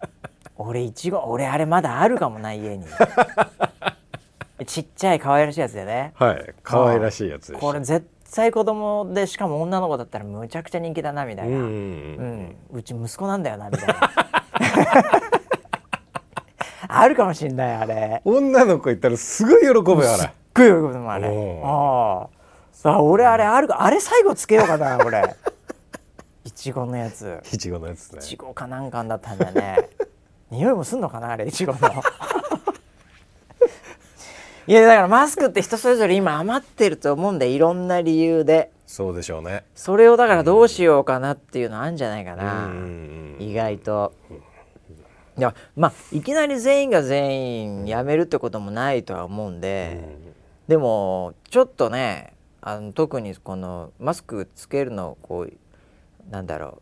[0.56, 2.86] 俺いちご俺あれまだあるかもな家に。
[4.64, 6.12] ちっちゃい可愛らしいやつでね。
[6.14, 6.54] はい。
[6.62, 7.66] 可愛らしいやつでした。
[7.66, 13.94] これ絶対子供でしかも女の子だったらむちゃくちゃ人気だなみたいな、うんうち息子なんだよなみたいな。
[16.88, 18.20] あるかもしんないあれ。
[18.24, 21.28] 女の子いたらすごい喜ぶよあすっれごい喜ぶのあれ。
[21.28, 22.28] おああ。
[22.72, 25.22] さあ俺あれあるかあれ最後つけようかな俺。
[26.44, 27.40] いちごのやつ。
[27.52, 28.18] いちごのやつね。
[28.18, 29.88] いちごかなんかだったんだね。
[30.50, 31.78] 匂いもすんのかなあれいちごの
[34.66, 38.70] いやだからマスクって人それぞれ今余ってると思うんでいろんな理由で。
[38.86, 39.64] そうでしょうね。
[39.74, 42.70] それをだからどうしようかなっていうのあるんじゃないかな、
[43.38, 44.12] 意外と。
[45.38, 49.98] いやまあいきなり全員が全員辞めるってこともないとは思うんで、
[50.68, 55.52] でもちょっとねあの特にこのマスクつけるのこう
[56.30, 56.80] なんだろう。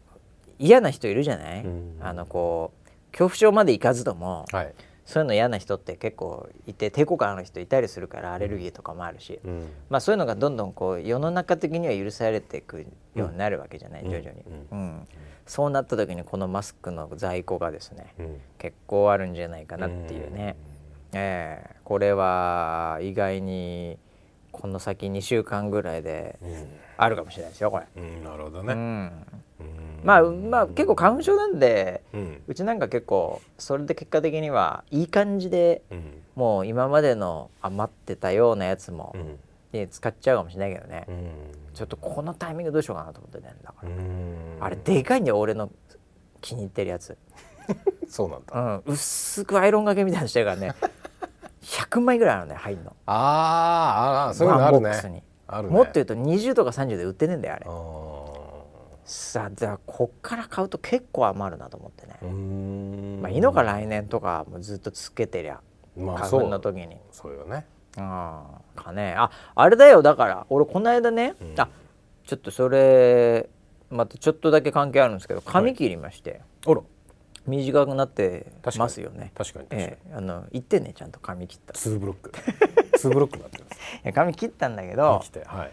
[0.58, 1.96] 嫌な人いるじゃない、うん。
[2.02, 4.74] あのこう恐怖症までいかずとも、はい
[5.10, 9.68] そういうの嫌な人って結構いて抵抗感ある人いたりするからアレルギーとかもあるし、うん。
[9.88, 14.10] まあ、そういうのがどんどんこう世の中的には許されていくようになるわけじゃない、うん。
[14.10, 15.08] 徐々に、ううん。
[15.46, 18.40] そうなった時にこのマスクの在庫がですね、うん。
[18.58, 20.56] 結構あるんじゃないかなっていうね、
[21.12, 23.98] えーこれは意外に
[24.52, 26.38] この先2週間ぐらいで
[26.96, 27.86] あるかもしれないですよこれ。
[27.96, 28.74] うん、なるほどね。
[30.04, 32.42] まあまあ結構花粉症なんでうん。
[32.46, 36.22] うちなんか結構それで結果的にはいい感じでうん。
[36.36, 39.38] もう今までの余ってたようなやつも、うん。
[39.72, 41.30] ね使っちゃうかもしれないけどね、うん。
[41.74, 44.56] ちょっとこのタイミングどうしようかなと思ってねだから、うん。
[44.60, 45.70] あれでかいんだよ俺の
[46.40, 47.16] 気に入ってるやつ、
[48.08, 48.82] そうなんだ。
[48.86, 50.74] うん、薄くアイロンがけみたいなのしてるからね。
[51.62, 52.96] 100枚ぐらいあるのね入んの。
[53.06, 55.22] あーあーそういうのあるね。
[55.46, 55.74] あるね。
[55.74, 57.66] もっと言うと20とか30で売ってねえんだよあれ。
[57.68, 57.70] あ
[59.10, 62.16] さあじゃあこっから買うと結構余るなと思ってね、
[63.20, 65.60] まあいいのか来年とかもうずっとつけてりゃ
[65.96, 66.96] 花粉まあそうの時に。
[67.10, 67.34] そう。
[67.34, 67.66] よね。
[67.96, 68.44] あ
[68.76, 70.46] あかねああれだよだから。
[70.48, 71.60] 俺この間ね、うん。
[71.60, 71.68] あ
[72.24, 73.50] ちょっとそれ
[73.90, 76.80] またちょっとだけ関係あるんですけど髪切りまして、あら。
[77.48, 79.32] 短くなってますよね。
[79.34, 79.82] 確かに確かに。
[79.82, 80.14] ええ。
[80.14, 81.72] あの言ってねちゃんと髪切った。
[81.72, 82.32] ツーブロック。
[82.96, 83.80] ツーブロックになってます。
[84.06, 85.70] や髪切ったんだけどはい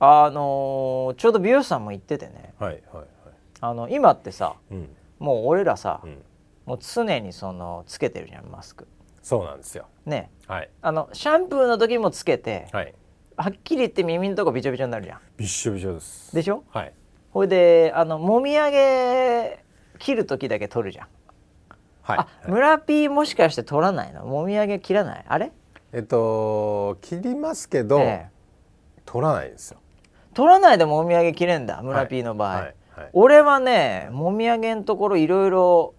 [0.00, 3.06] あのーちょうど美容師さんも言っててねはいはいはい。
[3.60, 6.22] あの今ってさうんもう俺らさ、うん。
[6.66, 8.88] もう常にそのつけてるじゃんマスク
[9.22, 9.86] そうなんですよ。
[10.06, 12.94] ねはいあのシャンプーの時もつけて、はい。
[13.36, 16.34] はっきり言って耳のとこびちょびちょになるじゃんびっしょびしょです。
[16.34, 16.64] でしょ？
[16.70, 16.92] はい。
[17.32, 19.64] ほいであのもみあげ
[19.98, 21.08] 切る時だけ取るじゃん、
[22.02, 22.18] はい。
[22.18, 24.24] あ村 P もしかして取らないの？
[24.24, 25.24] もみあげ切らない？
[25.26, 25.52] あれ、
[25.92, 28.30] えっと切りますけど、ええ
[29.04, 29.80] 取らないんですよ。
[30.34, 33.10] 取らないでもみあげ切れんだ村 P の場合、はいはい。
[33.12, 35.94] 俺はねもみあげのところいろいろ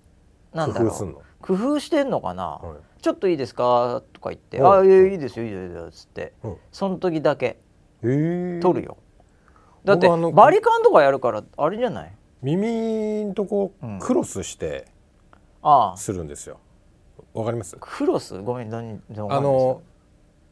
[0.53, 1.17] なんだろう。
[1.41, 3.01] 工夫してんのかな、はい。
[3.01, 4.01] ちょっといいですか？
[4.13, 4.63] とか言って「う。
[4.63, 6.47] んあいやいいですよいいですよ」っつって、う。
[6.49, 7.59] んその時だけ。
[8.01, 8.07] え。
[8.07, 8.97] ー取るよ、
[9.83, 12.13] だってバリカンとかやるからあれじゃない？
[12.41, 13.99] 耳んとこうん。
[13.99, 14.87] クロスして
[15.61, 15.97] ああ。
[15.97, 16.59] するんですよ。
[17.33, 17.77] わかります？
[17.79, 18.39] クロス？
[18.41, 19.81] ごめん何何あの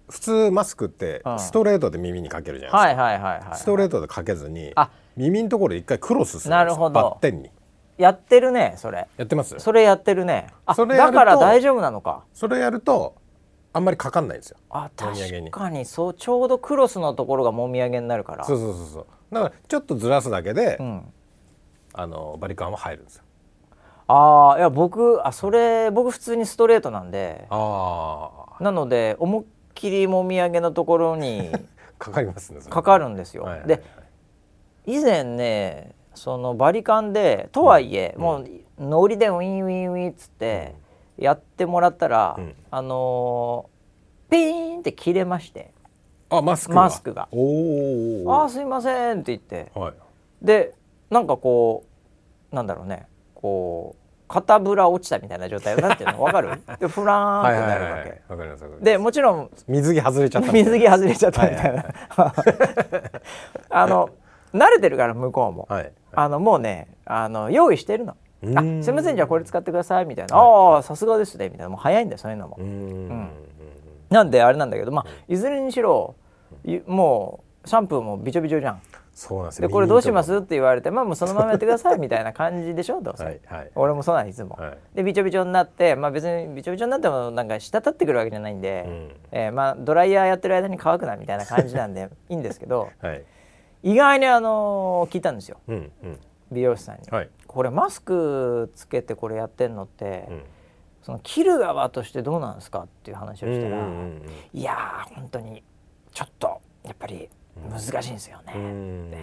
[0.10, 1.40] 普通マスクってうん。
[1.40, 3.04] ストレートで耳にかけるじゃないですか。
[3.04, 4.90] はいはいはいはいストレートでかけずにあ。
[5.16, 6.52] 耳のところ一回クロスするんですよ。
[6.56, 6.94] なるほど。
[6.94, 7.52] バッテンに。
[7.98, 9.08] やってるねそれ。
[9.18, 9.56] やってます？
[9.60, 10.48] それやってるね。
[10.66, 12.24] あそれやるとだから大丈夫なのか。
[12.34, 13.16] それやると
[13.72, 14.58] あんまりかかんないんですよ。
[14.72, 15.52] あもみあげに。
[15.52, 18.44] 確かにそうちょうどクロスのところがもみあげになるから。
[18.46, 19.06] そうそうそうそう。
[19.32, 21.14] だからちょっとずらすだけで、うん、
[21.94, 23.24] あのバリカンは入るんですよ。
[24.08, 27.46] ああいや僕あそれ僕普通にストレートなんで。
[27.50, 31.52] ああなので思いっきりもみあげのところに
[32.00, 32.60] かかりますね。
[32.70, 33.78] かかるんですよ、はいはいはい。
[33.78, 33.84] で
[34.86, 38.46] 以前ねそのバリカンでとはいえ、もう
[38.80, 40.76] ノリでウィンウィンウィンっつって
[41.18, 42.56] やってもらったら、うん。
[42.72, 43.74] あのー
[44.32, 45.72] ピーンって切れまして。
[46.30, 47.28] あマスクマスクが。
[47.32, 48.34] お「お。
[48.42, 49.72] あーすいません」って言って。
[49.76, 49.94] はい。
[50.42, 50.74] で
[51.12, 51.84] なんかこ
[52.52, 53.06] うなんだろうね。
[53.36, 54.03] こう
[54.34, 55.76] 肩ぶら落ちたみたいな状態。
[55.76, 56.24] なんていうの？
[56.24, 56.50] 分かる？
[56.80, 57.84] でフラーンってなる。
[57.84, 58.84] わけ、わかりますわかります。
[58.84, 60.52] でもちろん水着外れちゃった。
[60.52, 61.86] 水着外れちゃったみたいな。
[63.70, 64.10] あの
[64.54, 65.92] 慣れてるから向こうも、はい。
[66.14, 68.16] あのもうねあの用意してるの
[68.56, 71.70] 「あすいませんじゃあこれ使ってください」みたいな「ああさすがですね」みたいな。
[71.70, 73.30] もう早いんだよそういうのも、うーん。
[74.10, 76.14] なんであれなんだけどまあいずれにしろ
[76.64, 78.82] いもうシャンプーもびちょびちょじゃん
[79.14, 79.68] そうなんですよ。
[79.68, 83.72] でこれどうしますっ耳て言われてまあもうそのままやってくださいみたいな感じでしょどうせ、はいはい。
[83.76, 93.24] 俺もそうなんいつも、はいでびちょびちょになってまあ別にびちょびちょになってもなんか滴ってくるわけじゃないんで、うんえーまあドライヤーやってる間に乾くなみたいな感じなんで いいんですけどはい。
[93.84, 96.20] 意外にあのー聞いたんですようんうん。
[96.52, 97.30] 美容師さんに、はい。
[97.48, 100.44] これマスクつけてこれやってんのって、うん。
[101.02, 104.22] その切る側としてどうなんですかっていう話をしたら、うんうん
[104.54, 105.62] いやー本当に
[106.14, 107.28] ちょっとやっぱり
[107.70, 108.62] 難しいんですよね、うん。
[108.62, 109.20] うってん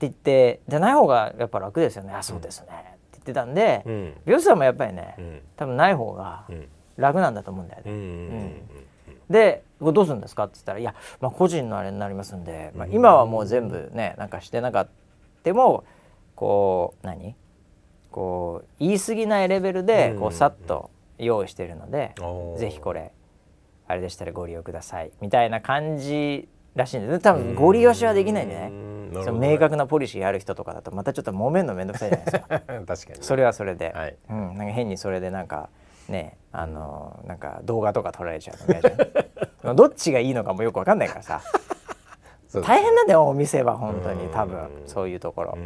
[0.00, 2.78] 言ってじゃない方がやっぱ楽ですよね、あそうですねって
[3.12, 4.14] 言ってたんで、うん。
[4.26, 5.40] 美容師さんもやっぱりね、うん。
[5.56, 6.68] 多分ない方がうん。
[6.96, 7.90] 楽なんだと思うんだよね。
[7.92, 8.62] うんうん
[9.30, 14.88] でこれどうするんですかって言ったら「いや、まあ、個人のあれになりますんで、まあ、今はもう全部ねなんかしてなかっ
[15.42, 15.84] ても
[16.34, 17.36] こう何？
[18.10, 23.12] こう言い過ぎないレベルでこうんうさっと用意してるので、おーぜひこれ
[23.86, 28.70] あれでしたらご利用くださいみたいな感じらしいんで多分ご利用しはできないんでね。
[29.14, 29.24] うん。
[29.24, 32.48] その明確なポリシーある人とかだとまたちょっと揉めんの面倒くさいじゃないですか。
[32.86, 33.22] 確かに。
[33.22, 34.16] それはそれで、はい。
[34.30, 35.68] うん、なんか変にそれでなんか
[36.08, 39.76] ねあのなんか動画とか撮られちゃうの嫌じゃん。
[39.76, 41.40] どっちがいいのかもよくわかんないからさ。
[42.64, 44.32] 大変なんだよお店は本当にうん。
[44.32, 45.58] 多分そういうところ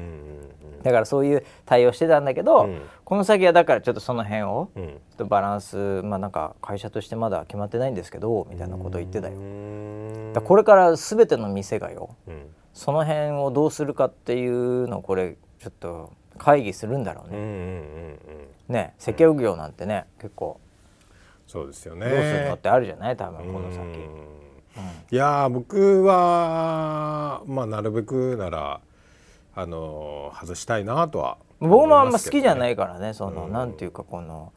[0.82, 4.70] だからそういう対応してたんだけど、うんこの先はだからちょっとその辺を。
[4.74, 9.38] ちょっとバランスまあなんか会社としてまだ決まってないんですけどみたいなことを言ってたよう。
[9.38, 12.46] んだこれから全ての店がようん。
[12.72, 17.36] その辺をどうするかっていうのをこれちょっと会議するんだろうね。
[17.36, 17.56] うんうんうん
[18.68, 18.74] うん。
[18.74, 20.58] ね接客業なんてね結構
[21.46, 23.16] そうですよねどうするのってあるじゃない？
[23.16, 23.80] 多分この先。
[23.80, 24.42] うん
[25.10, 28.80] いやー僕はまあなるべくなら
[29.54, 33.52] あのー外したいなとは僕もあんま好きじゃいないからねその、うん。
[33.52, 34.52] なんていうかこの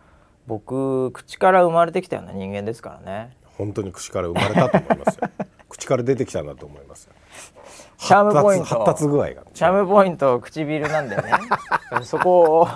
[0.48, 3.36] 僕口から生まれてきたような人間ですからね。
[3.58, 5.30] 本当に口から生まれたと思いますよ。
[5.70, 7.14] 口から出てきたんだと思いますよ。
[7.98, 8.66] チャームポイント。
[8.66, 11.32] 発達発達具合がチャームポイント唇なんだよね。
[12.04, 12.68] そこを、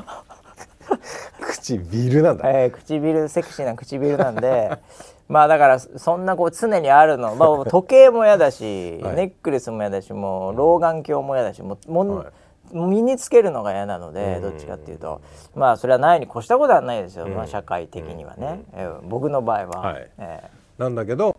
[1.41, 4.77] 唇なんだ、えー唇セクシーな唇なんで
[5.29, 9.15] まあだからそんなこう常にあるの、 まあ、時計も嫌だし、はい。
[9.15, 12.27] ネックレスも嫌だしもう老眼鏡も嫌だしもうもんはい。
[12.71, 14.41] 身につけるのが嫌なのでうん。
[14.41, 15.21] どっちかっていうと。
[15.55, 17.35] まあそれはないに越したことはないですよ、うん。
[17.35, 19.79] まあ、社会的にはね、えー僕の場合は。
[19.81, 20.09] はい。
[20.17, 20.43] え
[20.77, 21.35] なんだけど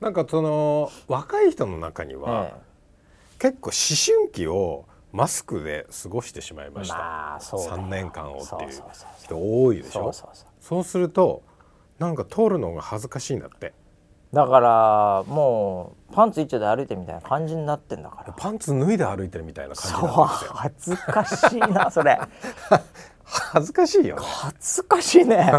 [0.00, 2.54] なんかその若い人の中にーは、え
[3.38, 7.72] 結構思春期をマスクで過ごしてしまいまーした、まあそうだよ。
[7.72, 8.70] 3年間をっていう
[9.22, 10.12] 人多いでしょ？
[10.60, 11.42] そうすると
[11.98, 13.72] なんか通るのが恥ずかしいんだって。
[14.32, 18.32] だからもうパンツ一丁で歩いてみたいな感じになってんだから。
[18.34, 22.18] パンツ脱いで歩いてるみたいな感じそう恥ずかしいなそれ。
[23.24, 24.22] 恥ずかしいよね。
[24.22, 25.50] 恥ずかしいね。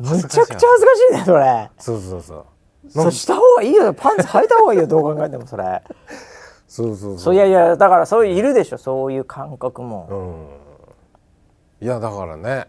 [0.00, 0.06] うん。
[0.06, 0.66] むちゃくちゃ恥ずか
[0.96, 1.70] しいねそれ。
[1.78, 2.90] そうそうそう。
[2.90, 3.92] そうした方がいいよ。
[3.94, 5.82] パンツ履いた方がいいよどう考えてもそれ。
[6.66, 7.18] そうそう。
[7.18, 10.48] そういやいやだからそういういるでしょそういう感覚も、
[11.80, 11.86] うん。
[11.86, 12.68] いやだからね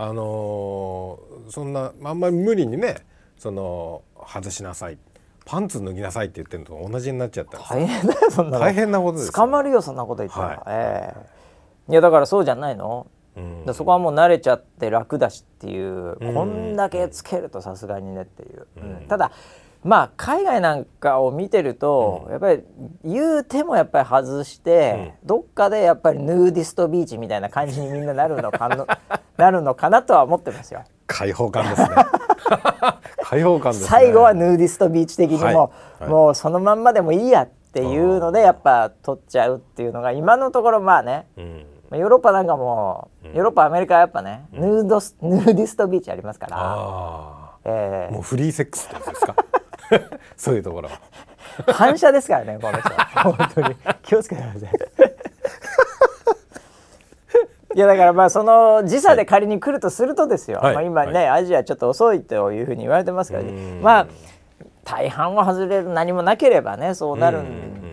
[0.00, 2.98] あのーそんなあんまり無理にね
[3.36, 4.98] その外しなさい。
[5.44, 8.64] パンツ脱ぎなさいって言ってるのと同じになっちゃったんですよ大変だよそんなの。
[8.64, 9.32] 大変なことですよ。
[9.32, 10.60] 捕まるよそんなこと言ったら、はい。
[10.66, 11.14] え
[11.88, 11.92] え。
[11.92, 13.74] いやだからそうじゃないの、うん。
[13.74, 16.34] そこはもう慣れちゃって楽だしっていう、うん。
[16.34, 19.06] こんだけつけるとさすがにねっていう、うん。
[19.08, 19.32] ただ
[19.82, 22.62] まあ海外なんかを見てると、やっぱり
[23.04, 28.86] 言うてもやっぱり外して、どっかでやっぱりヌーディストビーチみたいな感じにみんななるのかの
[29.38, 30.82] なるのかなとは思ってますよ。
[31.06, 31.88] 開放感ですね。
[33.24, 33.88] 開放感ですね。
[33.88, 35.54] 最後はヌーディストビーチ的にも、はい。
[36.02, 36.10] はい。
[36.10, 41.26] もうそのまんまでもいいやっていうのでやっぱ取っちゃうっていうのが今のところまあね。
[41.36, 41.66] うん。
[41.90, 49.34] まあヨーロッパなんかも、ヨーロッパアメリカはやっぱね、ヌードスヌーディストビーチありますから、あえあもうフリーセックスってやつですか？
[50.36, 50.90] そういうところ
[51.72, 52.90] 反射ですからねこの人。
[53.22, 53.76] 本当に。
[54.02, 54.70] 気をつけてください
[57.78, 60.74] いやだからまあその時差で仮に来るとするとですよ、はい。
[60.74, 63.80] まあ、今ね、アジアちょっと遅いというふうに言われてますから、うん。
[63.80, 64.06] まあ
[64.82, 67.44] 大半は外れる何もなければねそうなる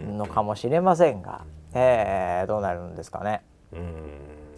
[0.08, 1.44] のかもしれませんが、
[1.76, 3.44] えーどうなるんですかね。
[3.74, 3.80] うん。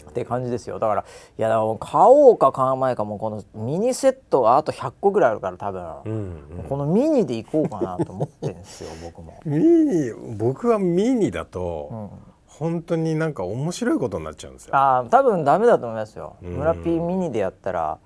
[0.10, 0.80] って感じですよ。
[0.80, 9.38] だからいやだから買おうか買わないかもこのミニセットがあと100個ぐらいあるから多分、うんこのミニでいこうかなと思ってるんですよ僕も。
[9.44, 12.12] ミニ僕はミニだと、
[12.60, 14.72] 本当になんか面白いことになっちゃうんですよ。
[14.76, 16.38] あー多分ダメだと思いますよ。
[16.41, 18.00] うん村 P ミニでやったら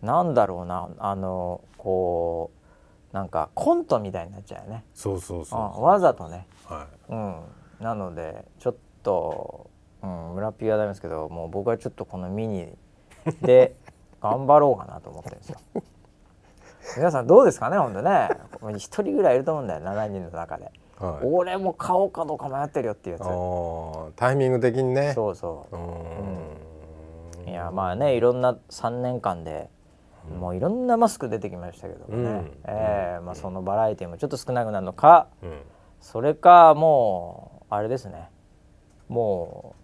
[0.00, 2.50] なんだろうなあのこ
[3.12, 4.84] うなんかコントみたいになっちゃうよね。
[4.94, 6.46] そうそうそううんわざとね。
[6.64, 7.40] はうん、
[7.80, 9.68] なのでちょっと、
[10.02, 12.68] うん、村 P はダメですけどもう僕はちょっとこのミニ
[13.42, 13.76] で
[14.22, 15.58] 頑張ろうかなと思ってるんですよ。
[16.96, 18.30] 皆さんどうですかね本当ね
[18.78, 20.68] 一人ぐらいいると思うんだよ7人の中で、い。
[20.98, 21.26] はい。
[21.26, 25.12] 俺も買おうかどうか迷ってるよっていうやつタイミング的にね。
[25.14, 27.50] そうそううーん。
[27.50, 29.70] いやまあねいろんな3年間で、
[30.38, 35.60] もういろんなマスク出てきましたけどもね、うんえーまあ、そのバラエティもちょっと少なくなるのかうん。
[36.00, 38.28] それかもうあれですね
[39.08, 39.74] も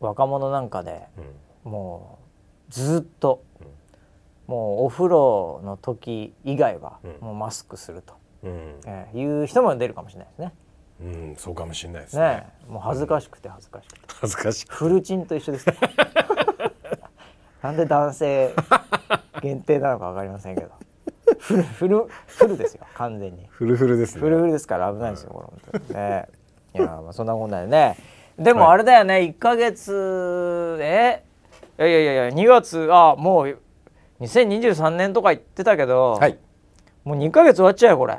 [0.00, 1.06] う若者なんかで
[1.64, 1.72] うん。
[1.72, 2.18] も
[2.68, 3.42] うずっと、
[4.46, 8.80] もうお風呂の時以外はうんもうマスクすると、うん。
[8.86, 10.52] えーいう人も出るかもしれないですね。
[11.00, 12.22] うん、そうかもしれないですね。
[12.22, 14.00] ねもう恥ずかしくて恥ずかしくて。
[14.20, 14.66] 恥ずかしい。
[14.68, 15.76] フルチンと一緒ですね
[17.62, 18.54] なんで男性
[19.40, 20.70] 限定なのかわかりませんけど
[21.38, 24.20] フルフルフルですよ完全にフルフルですね。
[24.20, 26.28] フルフルですから危ないですよこれ本当にね
[26.74, 27.96] いやまあそんなことないね
[28.38, 31.22] でもあれだよね1ヶ月え
[31.78, 33.58] いやいやいやいや2月あもう
[34.20, 36.38] 2023年とか言ってたけど、はい。
[37.04, 38.18] もう2ヶ月終わっちゃうよこれお。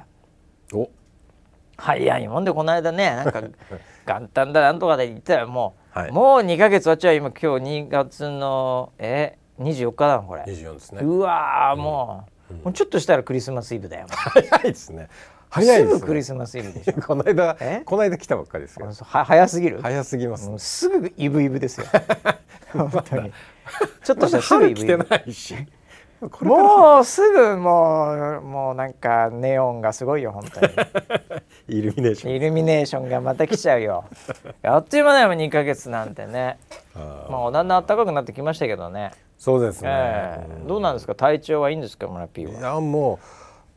[1.78, 3.42] 早いもんでこの間ねなんか
[4.08, 6.12] 元旦だなんとかで言ったらもう、はい。
[6.12, 11.02] もう2ヶ月終わっちゃう今今日2月のえ24日だもんこれ、二十四ですね。
[11.02, 15.10] うわーもう,、もうちょっとしたらクリスマスイブだよ早いですね。
[15.50, 16.00] 早いですね。
[16.00, 16.94] すぐクリスマスイブでしょ。
[17.02, 17.82] この間え？
[17.86, 18.90] この間来たばっかりですけど。
[18.90, 19.82] は早すぎる？
[19.82, 20.50] 早すぎます。
[20.50, 20.60] もう。
[20.60, 21.88] すぐイブイブですよ。
[22.74, 23.32] 本当に。
[24.04, 25.56] ちょっとしたらすぐイブイ春来てブないし。
[26.42, 30.68] もうすぐもうもうなんかネオンがすごいよ本当に。
[31.68, 32.36] イルミネーション。
[32.36, 34.06] イルミネーションがまた来ちゃうよ。
[34.64, 36.58] あっという間だよもう2ヶ月なんてね。
[36.96, 40.68] まあだんだん暖かくなってきましたけどね、そうですね、ええ。
[40.68, 41.16] どうなんですか？
[41.16, 43.20] 体調はいいんですか村 P いはやもう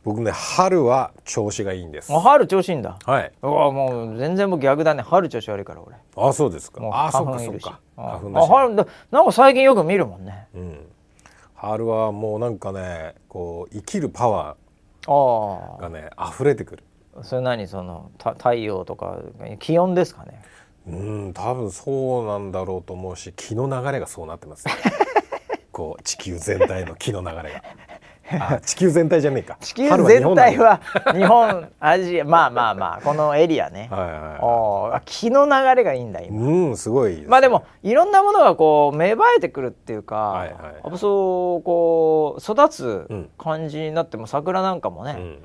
[0.05, 2.15] 僕ね春は調子がいいんです。
[2.15, 2.97] あ春調子いいんだ。
[3.05, 3.33] はい。
[3.43, 5.03] もう全然もう逆だね。
[5.03, 5.97] 春調子悪いから俺。
[6.17, 6.81] あそうですか。
[6.93, 7.65] あそう花粉いるし。
[7.65, 8.13] かそうか。
[8.15, 8.45] あ花粉だし。
[8.45, 10.47] あ春だなんか最近よく見るもんね。
[10.55, 10.87] うん
[11.61, 14.57] 春はもうなんかねこう生きるパワ
[15.07, 16.85] あーがね溢れてくる。
[17.19, 19.19] あそれ何そのた太陽とか
[19.59, 20.41] 気温ですかね？
[20.87, 20.93] う
[21.29, 24.75] ん多分そうなんだろうと思うし気の流れがそうなってますね。
[25.73, 27.43] こう地球全体の気の流れが。
[27.45, 27.53] あ
[28.65, 29.57] 地球全体じゃねえか。
[29.61, 30.81] 地球春全体は
[31.15, 33.89] 日本アジアまあまあまあこのエリアね。
[33.91, 36.47] は気の流れがいいんだい今。
[36.47, 43.31] うんすごいまあでもいろんなものがこう芽生えてくるっていうか、はいはいやっぱそうこう育つうん。
[43.39, 45.39] 感じになっても桜なんかもね、うん。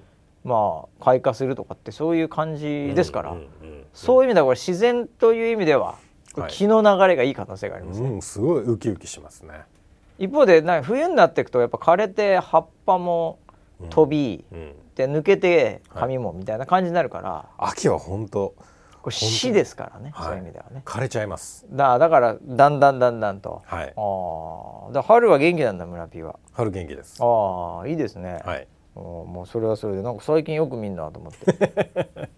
[0.43, 3.35] まあ開花するとかってそういう感じですから、
[3.93, 5.95] そういう意味ではこれ自然という意味では、
[6.35, 6.51] はい。
[6.51, 9.61] 気の流れがいい可能性がありますね、うん、すごいウキウキしますね。
[10.23, 13.39] 一方でな冬になっていくとやっぱ枯れて葉っぱも
[13.89, 18.55] 飛び、うん、で抜けて髪もみたいな感じになるから、秋は本当
[19.01, 20.81] これ死ですからね、はいそういう意味ではね。
[20.85, 21.65] 枯れちゃいます。
[21.69, 23.93] だだからだんだんだんだんと、はい。
[23.97, 26.39] ああ春は元気なんだ村 P は。
[26.53, 27.17] 春元気です。
[27.19, 28.67] ああいいですね、はい。
[28.95, 32.29] おもうそれはそれでなんか最近よく見んなと思って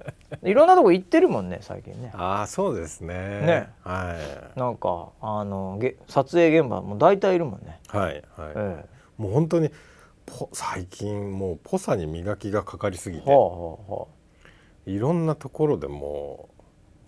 [0.50, 3.14] いろんなとこ行ってるもんね最近ねああ、そうですね。
[3.14, 4.16] ねは
[4.56, 4.60] い。
[4.60, 8.24] なんかあのげ撮影現場も大体いるもんね、はい。
[8.38, 8.54] はい。
[8.56, 8.86] え
[9.18, 9.72] もう本当に。
[10.26, 14.08] ポ最近もうポサに磨きがかかりすぎてえはあはあは
[14.88, 16.50] あいろんなところでも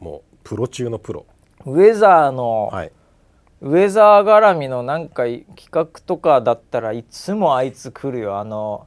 [0.01, 1.25] うもうプロ中のプロ
[1.65, 2.91] ウェザーの、はい
[3.59, 8.85] ウェザー絡みのなんか企画とかだったらいつもあいつ来るよあの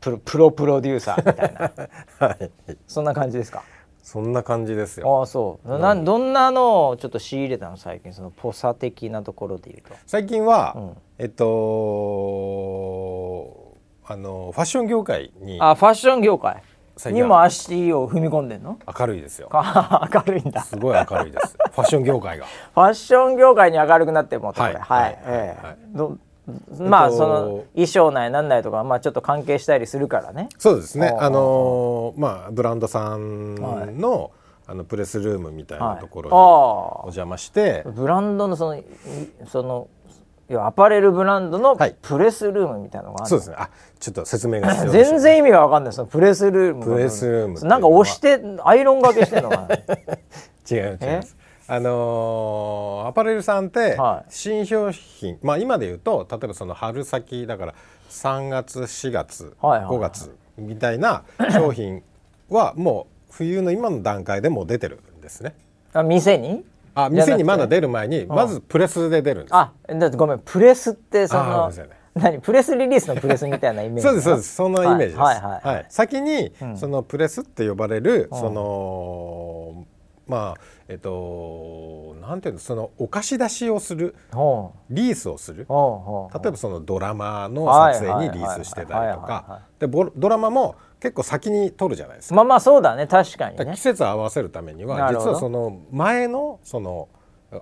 [0.00, 1.72] プロプロプロデューサーみたいな。
[2.28, 2.50] はい。
[2.86, 3.62] そんな感じですか？
[4.02, 5.18] そんな感じですよ。
[5.20, 5.78] ああそう。
[5.78, 8.12] なんどんなのをちょっと仕入れたの最近？
[8.12, 9.94] そのポサ的なところで言うと。
[10.06, 10.96] 最近は、うん。
[11.18, 11.44] えっと
[14.06, 16.62] あのファッション業界にあファッション業界？
[17.12, 18.78] にも足を踏み込んでんの？
[18.98, 19.48] 明るいですよ。
[19.48, 20.62] か明るいんだ。
[20.62, 22.46] すごい明るいですファッション業界が。
[22.74, 24.74] ファッション業界に明るくなってもってこれ。
[24.74, 24.80] はい。
[24.80, 25.18] はい、はい。
[25.26, 25.66] ええ。
[25.66, 25.76] はい。
[25.94, 26.18] ど
[26.78, 27.16] まあ、えっと。
[27.18, 30.48] その衣装内なんないとかまあちょっと関係したりするからね。
[30.58, 31.14] そうですね。
[31.18, 34.30] あのまあブランドさんの,、
[34.66, 38.84] あのプレスルームみたいなところにおあ邪魔して、あブランドのそのい
[39.46, 39.88] その
[40.64, 41.94] アパレルブランドのはい。
[42.00, 43.56] プレスルームみたいなのがあるそうですね。
[43.58, 43.68] あ
[44.00, 45.92] ちょっと説明が必要でしょ全然意味が分かんない。
[45.92, 49.76] そのプレスルームがプレスルームなんか押してアイロンがけしてんのかな？
[50.70, 51.37] 違う違います
[51.70, 54.30] あのーアパレルさんってはい。
[54.30, 57.74] 新商品、まあ今で言うと例えばその春先だから
[58.10, 59.96] 3月4月、はいはいはい。
[59.96, 62.02] 5月みたいな商品
[62.48, 65.54] は もう冬の今の段階でもう出てるんですね。
[65.92, 66.64] あ店に？
[66.94, 69.54] あ店にまだ出る前にまずプレスで出るんです。
[69.54, 71.70] あだってごめんプレスってその
[72.14, 72.40] 何？
[72.40, 75.18] プレスリリースのプレスみたいなイメージ そうですそうですそのイメージです。
[75.18, 75.86] はいはいはいはい。
[75.90, 76.76] 先に、ん。
[76.76, 78.38] そのプレスって呼ばれる、うん。
[78.40, 79.86] その
[80.28, 84.14] まあえっとなんていうのそのお貸し出しをする
[84.90, 85.66] リースをする。
[85.66, 92.34] 例えばそのドラマのはい撮影にリースしてたりとはいはいはいはかでボドラマも結構先に撮るじゃないですか。
[92.34, 93.06] まあまあそうだね。
[93.06, 93.72] 確かにね。
[93.74, 97.08] 季節を合わせるためには実はその前のその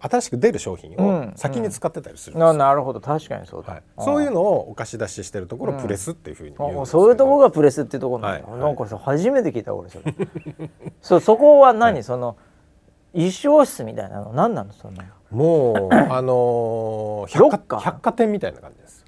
[0.01, 1.29] 新しく出る商品うん。
[1.29, 2.53] を先に使ってたりするんですよ。
[2.55, 3.01] ななるほど。
[3.01, 8.61] 確かにそうだ、はい、そういうのをお貸し出ししてるところをプレスっていうふうに言うんそういうところがプレスっていうところなんだ、はい。
[8.61, 10.15] なんかさ初めて聞いた俺それ。
[11.01, 12.37] そうそこは何、その
[13.17, 15.03] 衣装室みたいなの何なのその。
[15.31, 17.79] もうあのー 百ロッカー？
[17.79, 19.05] 貨百貨店みたいな感じです。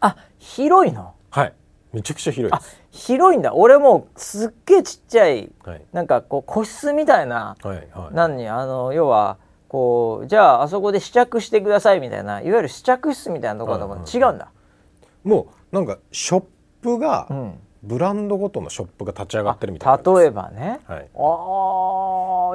[0.00, 1.14] あ広いの？
[1.30, 1.52] はい。
[1.92, 2.80] めちゃくちゃ広いあです。
[2.90, 3.54] 広いんだ。
[3.54, 5.82] 俺もうすっげえちっちゃいはい。
[5.92, 8.14] なんかこう個室みたいなはいはい。
[8.14, 9.36] 何あの要は
[9.68, 14.16] こうじゃああそこで試着してくださいみたいないわゆる試着室みたいなところだもん、はいはい。
[14.16, 14.50] 違うんだ、
[15.24, 16.44] もうなんかショッ
[16.82, 21.08] プが、うん、ブランドごとのショップが立ち上がってるみたいなあ例えばばね、はい。
[21.14, 21.18] あ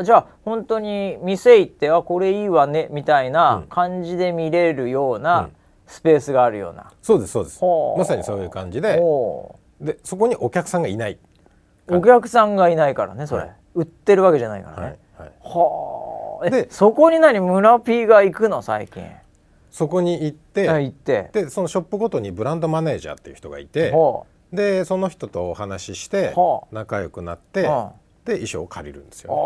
[0.01, 5.51] ーじゃあ本当に店行ってあこれいいわねみたいな感じで見れるよううなん。
[5.89, 7.61] スペースがあるような、そうですそうです。
[7.97, 11.17] まさにそういう感じでおでそこにお客さんがいない。
[11.87, 13.55] ーお客さんがいないからねそれ、はい。
[13.75, 15.31] 売ってるわけじゃないからはいね、はい。
[15.41, 19.01] はあえでそこに何村 P が行くの最近？
[19.71, 21.29] そこに行って、あ行って。
[21.31, 26.67] でそのショップごとにブランドマネージャーっていう人がいてほでその人とお話ししてはあ。
[26.71, 27.93] 仲良くなって、は
[28.25, 29.39] で衣装を借りるんですうよね、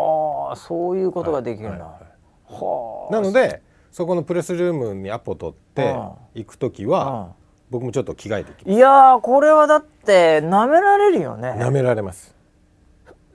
[0.48, 3.12] ああそういうことができるんだ、はあ。
[3.12, 6.12] なのでそこのプレスルームにアポ取ってうん。
[6.34, 7.34] 行く時は
[7.70, 11.54] 僕もちょっと着替えていきまいやーこれはだって舐められるよね。
[11.58, 12.34] す舐められます。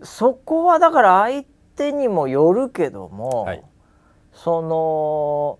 [0.03, 1.43] そこはだから相
[1.75, 3.63] 手にもよるけども、はい。
[4.33, 5.59] その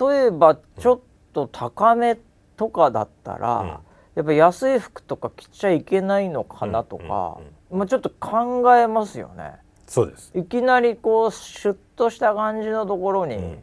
[0.00, 1.00] 例えばちょっ
[1.32, 2.18] と高め
[2.56, 7.38] とかだったら、うんやっぱ安い服とか着ちゃいけないのかなとか、
[7.70, 9.54] まあ、ちょっと考えますよね。
[9.86, 10.32] そうです。
[10.34, 13.58] いきなりこうシュッとした感じのところに、うん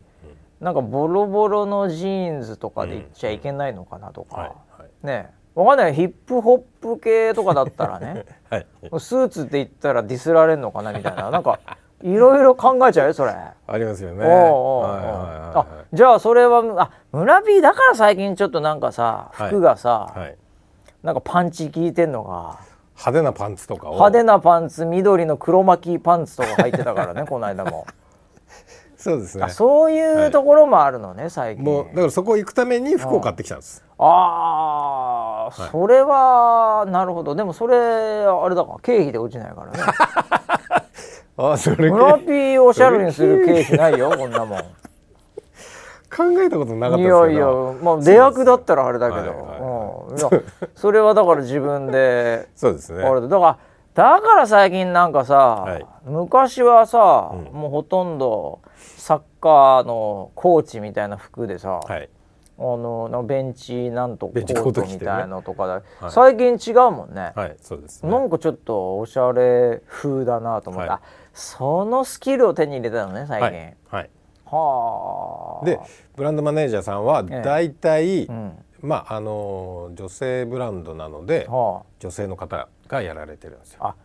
[0.59, 4.55] なんかボロボロのジーンズとかで行っちゃいけないのかなとか、
[5.03, 5.95] ねわかんない。
[5.95, 8.25] ヒップホップ系とかだったらね。
[8.49, 8.67] はい。
[8.99, 11.31] スーツって言ったらディスられるのかなみたいな。
[11.31, 11.59] なんか
[12.01, 13.31] いろいろ考えちゃうよそれ。
[13.31, 14.25] ありますよね。
[14.25, 20.37] あじゃあそれはあ村 P だから最近ちょっとなんかさはい服がさ、はい。
[21.03, 22.59] なんかパンチ効いてんのが
[22.95, 23.93] 派手なパンツとかを。
[23.93, 27.85] 派手なパンツ緑の黒巻きパンツとか履いてたからね この間も、
[28.97, 29.49] そうですねあ。
[29.49, 33.83] そういうところもあるのね最近もうだからそこ行くために服を買ってきたんです。
[33.97, 39.79] ああ、それはなるほどでもそれあれだから経費で落ちないからね
[41.39, 41.89] あ、それ。
[41.89, 44.59] 村 P おしゃれにする経費ないよこんなもん。
[44.59, 47.05] 考えたことなかったい。
[47.05, 47.45] やいや
[47.81, 50.09] まあ出役だったらあれだけど、
[50.75, 53.03] それはだから自分でそうですね。
[53.03, 53.27] あれだ。
[53.27, 53.57] だから
[53.93, 55.85] だから最近なんかさ、はい。
[56.05, 57.59] 昔はさ、うん。
[57.59, 58.59] もうほとんど
[58.97, 62.09] サッカーのコーチみたいな服でさ、はい。
[62.57, 65.71] あのベンチなんとコーートみたいのとかで、
[66.01, 66.11] はい。
[66.11, 68.11] 最近違うもんね、はい、そうですね。
[68.11, 70.99] なんかちょっとおしゃれ風だなと思って、はい。
[70.99, 71.01] あ
[71.33, 73.77] そのスキルを手に入れたのね最近、はい。
[73.89, 74.09] はい。
[74.45, 75.79] はあで、
[76.15, 83.79] ブランドマネージャーさんはええだいたいうんまああの女性ブランドなのでは女性の方がやられてるんですよ。
[83.81, 83.95] あ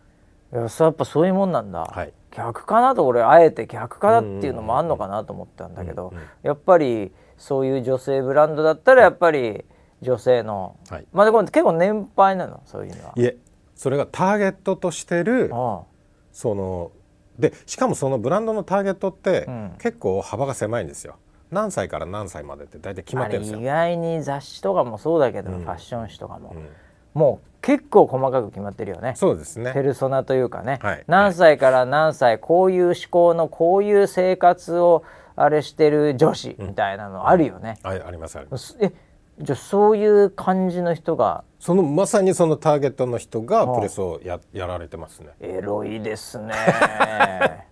[0.53, 2.13] あいやそうやっぱそういうもんなんだ、はい。
[2.31, 9.65] 逆かなと俺あえて逆かなっていうのもあんのかなと思ったんだけど、うんうんやっぱりそういう女性ブランドだったらやっぱり
[10.01, 11.05] 女性の、はい。
[11.11, 13.37] まあでも結構年配なのそういうのいえ、
[13.75, 15.83] それがターゲットとしてるは。
[16.31, 16.91] その
[17.39, 21.15] でしかもそのブランドのターゲットってうん結構幅が狭いんですよ。
[21.51, 23.59] 何歳から何歳までって大体決まってるんですよ。
[23.59, 26.67] 意外に雑誌とかもそうだけど、うんファッション誌とかも、うん
[27.13, 29.13] もう結構細かく決まってるよね。
[29.15, 29.81] そうですねペ。
[29.81, 35.03] ルソナというかね、はい何歳から何歳こういう思考のこういう生活を
[35.37, 37.77] あれしてる女子みたいなのあるよね。
[37.83, 38.73] あありますあります。
[38.73, 38.91] すえ
[39.39, 45.29] じゃあそういう感じの人がそのまさにそのターゲットの人がプレスをややられてますね。
[45.39, 46.53] エロいですね。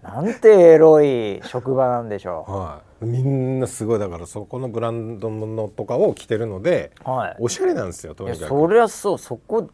[0.00, 3.06] なんてエロい職場なんでしょはい。
[3.06, 7.10] みんなすごいだからそこのブランドののとかを着てるのでう。
[7.10, 7.36] はい。
[7.40, 8.48] おしゃれなんですよとにかく。
[8.48, 9.66] そりゃそうそこ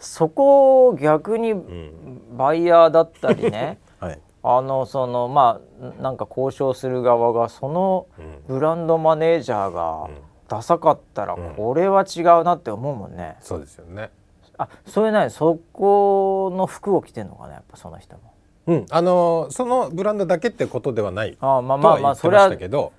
[0.00, 3.78] そこを逆にんバイヤーだったりね。
[4.00, 4.18] はい。
[4.42, 10.08] あのそのまあなんか交渉する側がそのうんブランドマネージャーが
[10.48, 13.36] ダサかったらうんこれは違うなって思うもんね。
[13.40, 14.10] そうですよね。
[14.56, 18.32] あそれなにそこの服を着てんのかなやっぱその人も。
[18.66, 18.86] うん。
[18.90, 22.92] あのーそのブランドだけってことではないとあまあまあまあそれはたけど、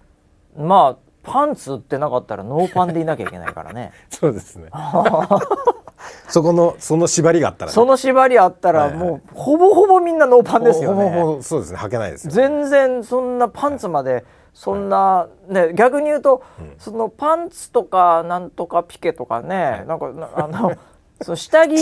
[0.58, 3.92] まあパンツ売ってなかったらノーパンでいなきゃいけないからね。
[4.10, 4.70] そうですね。
[6.30, 11.22] そこのその縛りがあったらね、その縛りあったらはいはいもうほぼほぼみんなノーパンですよほぼね。
[11.22, 11.78] ほぼそうですね。
[11.78, 12.32] 履けないですよ。
[12.32, 14.24] 全然そんなパンツまで
[14.54, 16.74] そんな、ね逆に言うと、うん。
[16.78, 20.74] そのパンツとかなんとかピケとかね、なんかなあの
[21.22, 21.76] その下着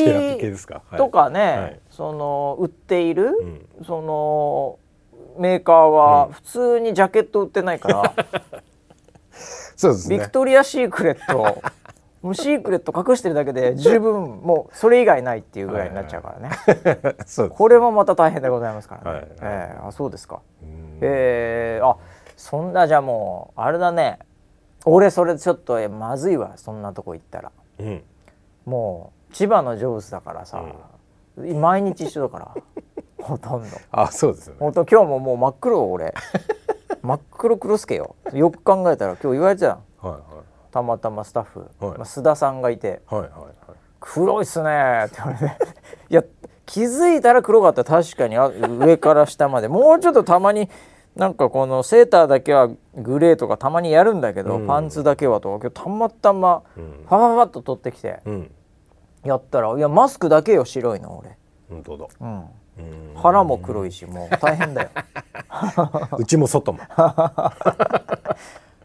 [0.97, 1.79] とかね、はい。
[1.89, 3.37] その売っている、
[3.79, 3.85] うん。
[3.85, 4.79] その
[5.39, 8.13] メーカーは普通にジャケット売ってないから、
[9.75, 10.17] そうですね。
[10.17, 10.31] ビク。
[10.31, 11.61] トリアシークレット
[12.21, 16.49] もうシークレット隠してるだけで十分もうそれ以外ないっていうぐらいになっちゃうからね。
[17.49, 19.27] これもまた大変でございますからね、はい。
[19.41, 19.79] ええ。
[19.87, 20.41] あそうですか。
[20.63, 20.97] うん。
[21.01, 21.97] えー、あ
[22.37, 24.19] そんなじゃあもうあれだね。
[24.85, 27.51] 俺それちょっとえまずいわそんなとこ行ったら。
[27.79, 28.03] うん。
[28.65, 30.63] もう千葉の上手だからさ、
[31.35, 32.55] 毎日一緒だから
[33.21, 33.67] ほとんど。
[33.91, 34.59] あ、そうですよね。
[34.59, 36.13] ほんと今日ももう真っ黒俺
[37.01, 38.15] 真っ黒黒助よ。
[38.31, 40.21] よく考えたら今日言われてたのはい。
[40.71, 41.69] たまたまスタッフ、はい。
[41.79, 43.01] まあ、須田さんがいて。
[43.07, 43.41] はいはいはい
[43.99, 45.45] 「黒いっすね」って言われて。
[46.09, 46.23] いや
[46.67, 47.83] 気づいたら黒かった。
[47.83, 49.67] 確かにあ上から下まで。
[49.67, 50.69] もうちょっとたまに
[51.17, 58.51] なんかこのセーターだけはグレーとかたまにやるんだけど、うんパンツだけはと今日たまたまうんファファファッと取ってきてうん。
[59.23, 61.37] やったらいやマスクだけよ白いの俺、
[61.69, 62.05] 本当だ。
[62.21, 62.45] うん、うん。
[63.15, 64.89] 腹も黒いしもう大変だよ
[66.17, 66.79] うちも外も。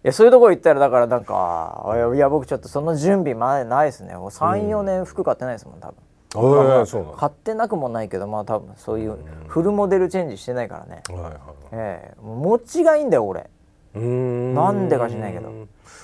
[0.04, 5.94] いやそういうとこ行ったらだからなんかいやいや僕ちょっとその準備までないですね34年服買ってないですもん多分。
[6.32, 9.18] 買ってなくもないけどまあ多分そういう
[9.48, 11.32] フルモデルチェンジしてないからね、はいはい。
[11.72, 13.50] ええもう持ちがいいんだよ俺。
[13.94, 14.54] うーん。
[14.54, 15.50] なんでか知んないけど。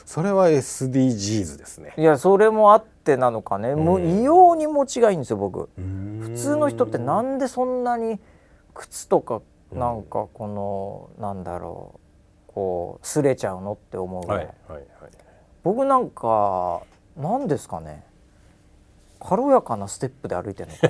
[0.05, 1.95] それは SDGs ですね。
[1.97, 5.69] いやそれもあってなのかね、もう異様に持ちがいいんですよ僕。
[5.77, 8.21] 普普通の人ってなんでそんなに
[8.75, 9.41] 靴とか
[9.73, 12.01] なんかこのなんだろ
[12.49, 15.11] うこう擦れちゃうのって思うぐらい、はいはいはい。
[15.65, 16.83] 僕なんか
[17.17, 18.05] なんですかね
[19.21, 20.89] 軽やかなステップで歩いてるのか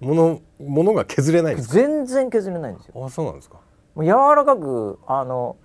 [0.00, 1.74] なものものが削れないんですか？
[1.74, 3.04] 全然削れないんですよ。
[3.04, 3.58] あそうなんですか。
[3.94, 5.56] もう柔らかくあの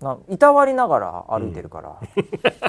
[0.00, 1.96] ないたわりながら歩いてるから、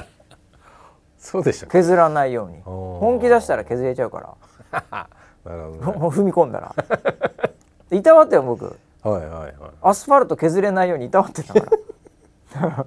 [1.18, 1.72] そうでしたか。
[1.72, 2.58] 削らないように。
[2.58, 2.62] ー。
[2.62, 4.36] 本気出したら削れちゃうか
[4.70, 5.08] ら。
[5.50, 5.98] なるほどね。
[5.98, 6.74] もう踏み込んだら。
[7.90, 8.64] いたわってよ僕。
[8.64, 9.54] はいはいはい。
[9.82, 11.72] アスファルト削れないようにいたわってたか
[12.54, 12.86] ら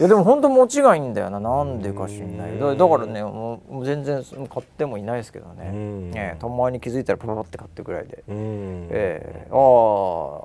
[0.00, 1.38] いやでも本当持ちがいいんだよな。
[1.38, 2.58] なんでか知んない。
[2.58, 5.70] だだからねもう全然買ってもいないですけどね。
[5.74, 8.88] うん、ええたまに気づいたらパパパって買ってぐらいで、うん。
[8.90, 9.48] ええ。
[9.50, 9.54] あ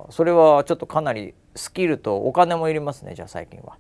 [0.10, 3.78] あそれはちょっとかなりスキルとお金もいりますねじゃあ最近は。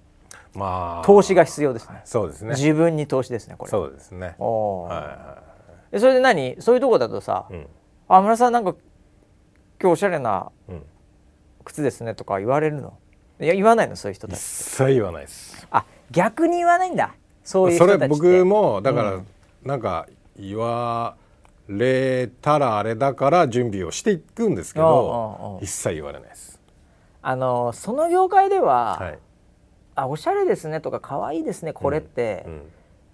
[0.53, 1.05] まあ。
[1.05, 1.99] 投資が必要ですね。
[2.05, 2.51] そうですね。
[2.51, 3.69] 自分に投資ですねこれ。
[3.69, 4.36] そうですね。
[4.39, 5.41] おーは
[5.91, 6.55] いそれで何？
[6.61, 7.67] そういうとこだとさ「いうん。
[8.07, 8.76] あ村さんなんか
[9.82, 10.84] 今日おしゃれなうん。
[11.65, 12.93] 靴ですね」とか言われるの？
[13.38, 15.45] いや言わないのそういう人た一ち切言わないです。
[15.45, 15.45] あ
[16.12, 17.16] 逆に言わないんだ。
[17.43, 18.22] そういうそれ人たちって。
[18.22, 19.28] 僕もだから、うん。
[19.64, 21.16] なんか言わ
[21.68, 25.62] れたらあれだから準備をしていくんですけうんうんどう。
[25.62, 26.60] ん一切言われないです。
[27.22, 29.20] あのその業界では「はい。
[29.95, 32.62] あおしゃれですね」とか「可愛いですねこれ」って、うん。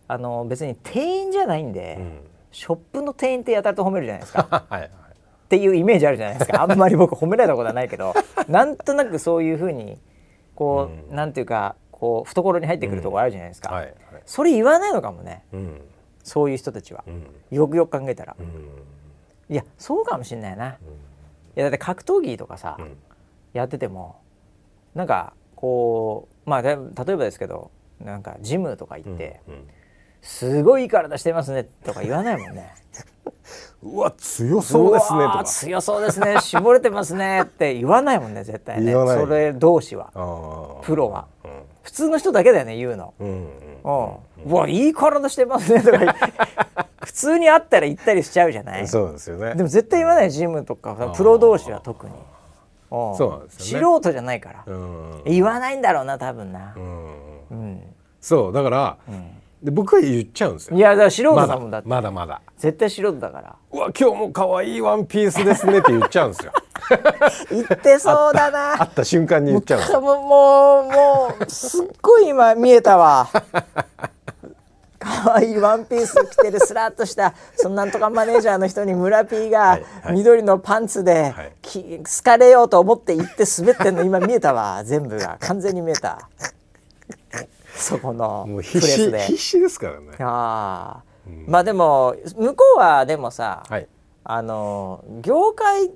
[0.08, 2.20] あの別に店員じゃないんで、うん。
[2.52, 4.46] ショップの店員ってやたらと褒めるじゃないですか。
[4.70, 4.89] はいはい。
[4.89, 4.89] っ
[5.48, 6.62] ていうイメージあるじゃないですか。
[6.62, 8.14] あんまり僕褒められたことはないけど
[8.48, 9.98] なんとなくそういうふうに
[10.56, 11.16] こう、うん。
[11.16, 13.95] なんていうかこう懐に入ってくるところあるじゃないですか、はいはい。
[14.26, 15.43] それ言わないのかもね。
[15.54, 15.82] うん。
[16.24, 17.04] そういう人たちは。
[17.06, 17.28] う、ん。
[17.52, 18.45] よくよく考えたら、うん。
[19.54, 20.78] いやそうかもしんないな、い
[21.56, 22.97] やだって格闘技とかさ、うん。
[23.54, 24.20] やってても
[24.95, 29.68] なんかこうまあで例えばですけどなんかジムとか行って、うん
[30.24, 32.76] すごいいい体してますねとか言わないもんね。
[33.82, 36.39] うわ強そうですねとうわーか強そうですね。
[36.39, 38.86] 絞れてますねって言わないもんね絶対ね。
[38.86, 39.18] 言わない。
[39.18, 40.12] それ同士は。
[40.84, 41.28] プロは。
[41.43, 43.14] うん普通の人だけだよね言うの。
[43.20, 43.48] うん
[44.46, 46.16] うわいい体してますねとか
[47.06, 48.88] 普通に会ったら言ったりしちゃうじゃない？
[48.88, 49.56] そうですよね。
[49.56, 52.14] でも絶対言わないジムとかプロ同士は特に。
[52.92, 53.16] うん。
[53.18, 53.86] そうなんですよね。
[53.86, 55.22] 素人じゃないから、うん。
[55.26, 56.74] 言わないんだろうな多分な。
[56.76, 57.14] う、ん。
[57.52, 57.82] うん。
[58.20, 60.78] そうだからうんで僕は言っちゃうんですよ。
[60.78, 63.55] いやだから素人まだだもんだって、まだまだ絶対素人だから。
[63.72, 66.53] うわ今日も可愛いワンピースですねって言っちゃうんですよ。
[67.51, 68.78] 言ってそうだな。
[68.78, 70.01] 会った瞬間に言っちゃうんですよ。
[70.01, 73.30] もうもうもうすっごい今見えたわ。
[74.97, 79.80] 可愛いワンピース着てるスラッとしたそのなんとかマネージャーの人に村 P が
[80.12, 81.34] 緑のパンツで
[81.64, 84.84] 好かれようと思って行って滑ってんの今見えたわ。
[84.84, 85.38] 全部が。
[85.39, 86.30] 完全に見えた
[87.74, 89.19] そこのプレスで。
[89.19, 90.11] 必死ですからね。
[90.19, 93.88] ああ、まあでも向こうはでもさ、はい。
[94.24, 95.89] あの業界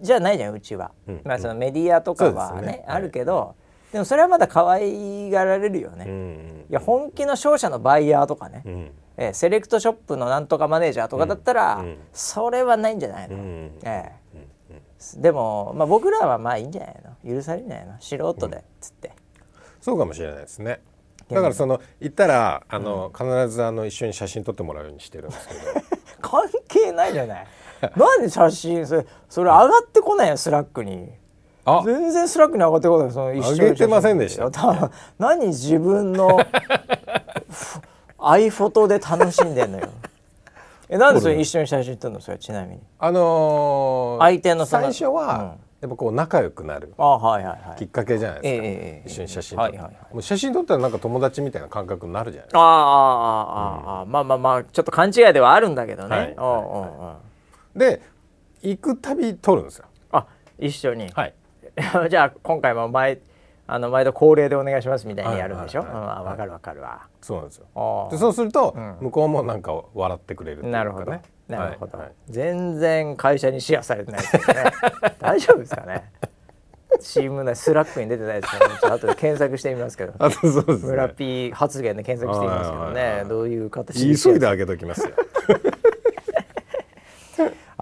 [0.00, 1.20] じゃないじゃんうちは、うん。
[1.24, 2.84] まあそのメディアとかはねね。
[2.86, 3.54] あるけど、
[3.92, 8.90] でもそれはまだ可愛がられるよね、いうんや本気の商社のバイヤーとかね、うん。
[9.16, 11.86] えーセレクトショップのなんとかマネージャーとかだったら、うん。
[11.86, 11.98] うん。
[12.12, 14.50] それはないんじゃないの、うんええ。
[15.16, 17.34] でも、まあ、僕らはまあいいんじゃないの？
[17.34, 17.94] 許されないの？
[18.00, 19.12] 素人で、つって。
[19.80, 20.80] そうかもしれないですね
[21.34, 25.60] だからその行ったらあの、必ずあの一緒に写真撮ってもらうようにしてるんですけど。
[26.20, 27.46] 関係ないじゃない。
[27.96, 31.10] なんで写真それそれ上がってこないよ Slack に。
[31.64, 31.82] あ。
[31.84, 34.42] 全然 Slack に上がってこないその一緒に上げてませんでした。
[34.42, 36.38] いやた何自分の
[38.18, 39.88] iPhoto で楽しんでんのよ。
[40.90, 42.82] えなんでそれ一緒に写真撮るのそれちなみに。
[42.98, 46.92] あのー相手の最初は、やっぱこう仲良くなる
[47.78, 52.60] きっかけじゃないですか、一緒に写真撮って、もう写真撮ったらなんか友達みたいな感覚になるじゃないですか。
[52.60, 56.36] ああああああ、ああまあまあまあちょっと勘違いではあるんだけどね、
[57.74, 58.02] で
[58.62, 59.86] 行くたび撮るんですよ。
[60.12, 60.26] あ
[60.58, 61.34] 一緒に、はい。
[62.10, 63.20] じゃあ今回も毎
[63.66, 68.08] あの毎度恒例でお願いしますみたいにやるんでしょ、あ分かる分かるわ、そうなんですよ。
[68.10, 68.98] でそうすると、ん。
[69.00, 72.06] 向こうもなんか笑ってくれるっていうかねなるほど、はい。
[72.06, 74.44] はい全然会社にシェアされてないですね。
[75.18, 76.10] 大丈夫ですかね？
[77.00, 78.74] チーム内 Slack に出てないですかね。
[78.74, 80.12] ちょっと後で検索してみますけど。
[80.18, 83.24] あとそうです村ね P 発言で検索してみますけどね。
[83.28, 85.10] どういう形で急いであげときますよ。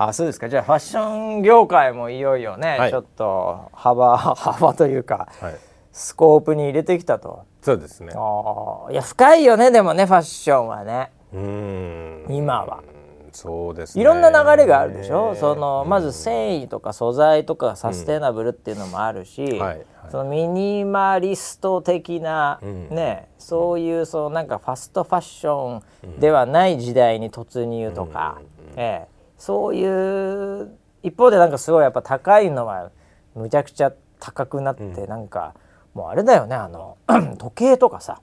[0.01, 0.49] あそうですか。
[0.49, 2.91] じゃあファッション業界もいよいよね、はい。
[2.91, 5.57] ちょっと幅幅というかはい。
[5.91, 7.45] スコープに入れてきたと。
[7.63, 8.13] そうですね。
[8.13, 11.11] いや深いよねでもねファッションはね。
[11.33, 12.27] うーん。
[12.29, 12.85] 今は
[13.33, 14.03] そうですね。
[14.03, 15.35] いろんな流れがあるでしょ？
[15.35, 19.87] そのまず繊維とか素材とかサステナブルっていうのもあるし、はいはい。
[20.11, 22.89] そのミニマリスト的な、うん。
[22.89, 28.41] ねそういうそのなんかファストファッションではない時代に突入とか、
[28.77, 29.09] ええ。
[29.37, 32.91] そういう一方でなんかすごいやっぱ高いのは
[33.35, 35.55] むちゃくちゃ高くなって、なんか
[35.95, 36.97] もうあれだよねあの
[37.39, 38.21] 時計とかさ。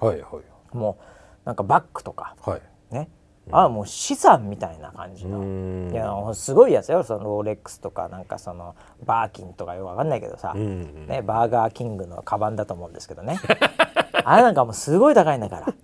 [0.00, 0.40] はいは
[0.72, 0.76] い。
[0.76, 2.36] もうなんかバッグとか。
[2.42, 2.60] はい。
[2.94, 3.08] ね、
[3.52, 5.40] あもう資産みたいな感じの。
[5.40, 5.90] うん。
[5.92, 7.02] いやすごいやつよ。
[7.02, 8.74] そのローレックスとかなんかその
[9.04, 13.38] バーキンとかよくわかんないけどさ、うんね、バーガーキングのカバンだと思うんですけどね。
[14.24, 15.74] あれなんかもうすごい高いんだか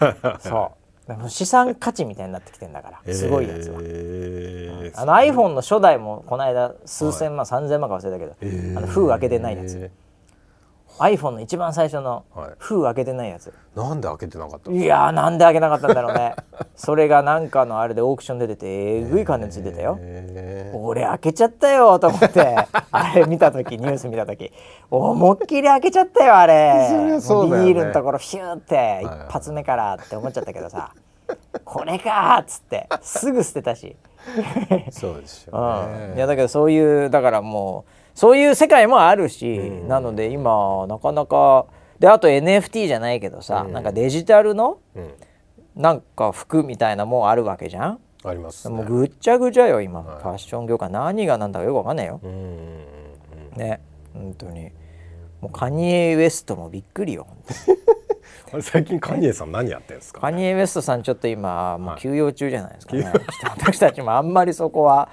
[0.00, 0.38] ら。
[0.40, 0.72] そ
[1.06, 1.08] う。
[1.08, 3.14] でも資産価値みたいになってきてんだから。
[3.14, 4.62] すごいやつは、えー
[4.94, 8.78] あの iPhone の初代もこの間数千万、3千万か忘れたけど、えー。
[8.78, 9.90] あの封開けてないやつ
[10.98, 12.50] iPhone の一番最初のはい。
[12.58, 14.76] 封開けてないやつ、なんで開けてなかったの？
[14.76, 16.34] いやーなんで開けなかったんだろうね。
[16.76, 22.56] それがなんかのあれでオークションで出てえぐい金ついてたよ、え俺開けちゃったよと思って
[22.92, 24.52] あれ見た時ニュース見た時。
[24.90, 27.18] 思いっきり開けちゃったよあれ。
[27.20, 27.50] そね。
[27.58, 30.92] ビニールのところヒューってはい一発目からって思っちゃったけどさ。
[31.64, 39.58] これかーっつってすぐ捨てたし、ーそうですようん、いねやだけどそういうだからもうそういう世界もあるし、
[39.88, 41.66] なので今なかなか
[41.98, 45.14] であと NFT じゃないけどさ、なんかデジタルのうん。
[45.74, 47.98] なんか服みたいなもんあるわけじゃん？
[48.24, 48.76] ありますね。
[48.76, 50.90] もうぐっちゃぐちゃよ今、ファッション業界。
[50.90, 52.40] 何が何だかよくわかんないよ、うんうんう
[53.56, 53.80] んね。
[54.12, 54.70] 本当に。
[55.40, 57.26] もうカニエ・ウエストもびっくりよ
[58.60, 60.20] 最近カニエさん何やってんですか？
[60.20, 63.20] カニエ・ウエストさんちょっと今もう休養中じゃないですかね、ちょっと
[63.72, 65.08] 私たちもあんまりそこは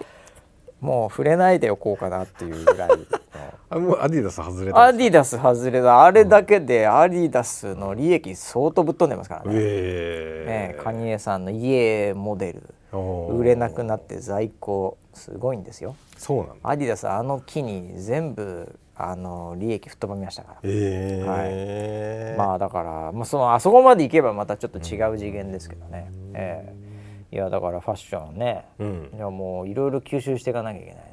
[0.82, 2.98] もう触れないでおこうかなっていうぐらいの。
[3.72, 6.04] あもうアディダス外れたアディダス外れた。
[6.04, 10.74] あれだけでアディダスの利益相当ぶっ飛んでますからね,、え。
[10.76, 12.64] ねカニエさんの家モデル。
[12.92, 15.96] 売れなくなって在庫すごいんですよ。
[16.18, 16.54] そうなんだ。
[16.64, 20.60] アディダスあの木に全部あの利益吹っ飛ばみましたから。
[20.64, 21.24] え。
[21.52, 26.89] えまあだから、まあ、そのあそこまで行けばまたちょっと違う次元ですけどね、ええ
[27.32, 29.12] いやだからファッションね、うん。
[29.16, 31.04] いやもういろいろ吸収していかなきゃいけないね。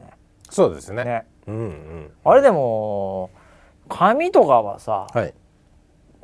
[0.50, 1.04] そうですね。
[1.04, 1.26] ね。
[1.46, 2.10] うんうん。
[2.24, 3.30] あれでも
[3.88, 5.34] 髪とかはさはい。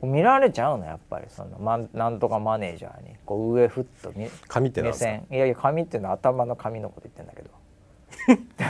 [0.02, 0.86] 見られちゃうの？
[0.86, 3.16] やっぱりそのまんなんとかマネージャーに。
[3.24, 5.10] こう上ふっとみ目髪ってなんですか？
[5.10, 5.26] 線。
[5.30, 7.50] いやいや髪っていうのは頭の髪のこと言ってんだけど。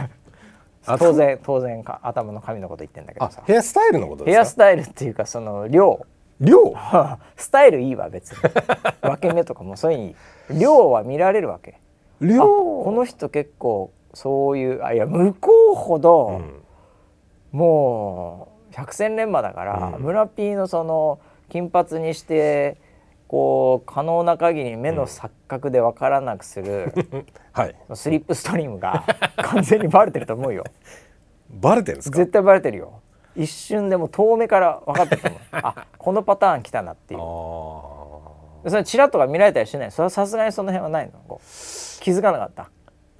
[0.84, 4.36] あ当然当然か頭の髪のこと言ってんだけどヘアスタイルのことですか？
[4.36, 6.04] ヘアスタイルっていうかその量
[6.42, 6.74] 量
[7.36, 8.38] スタイルいいわ別に。
[9.02, 10.60] 分け目とかもそういうのいい。
[10.60, 11.74] 量は見られるわけ。
[12.20, 16.62] あ量この人結構そういうあいや向こうほど、うん。
[17.52, 20.02] もう百戦錬磨だから、うん。
[20.02, 21.18] 村 P のその
[21.48, 22.76] 金髪にして
[23.28, 26.92] こう可能な限り目の錯覚で分からなくする、
[27.52, 27.76] はい。
[27.94, 29.04] スリップストリームが
[29.36, 30.64] 完全にバレてると思うよ。
[31.50, 32.16] バレてるんですか？
[32.18, 33.01] 絶対バレてるよ
[33.36, 37.20] 一瞬でも遠目から分かってると思うあこのパターン来たなっていう。
[37.20, 37.22] あ
[38.64, 39.90] それチラッとか見られたりしない？
[39.90, 41.40] それはさすがにその辺はないの？
[42.00, 42.70] 気づかなかった？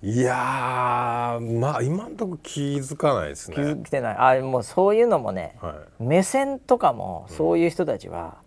[0.03, 3.57] ーいやーまあ今んとこ気づかないですね。
[3.57, 4.17] 気づきてない。
[4.41, 6.03] あもうそういうのもね、はい。
[6.03, 8.39] 目線とかもそういう人たちは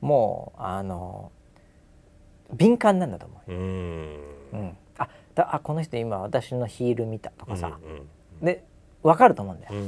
[0.00, 1.32] もうあの
[2.52, 3.50] 敏感なんだと思う。
[3.50, 3.56] ーん。
[3.56, 8.64] う、うん、あだあこの人今私のヒール見たとかさ、うんで
[9.02, 9.86] 分かると思うんだよ、うんうん。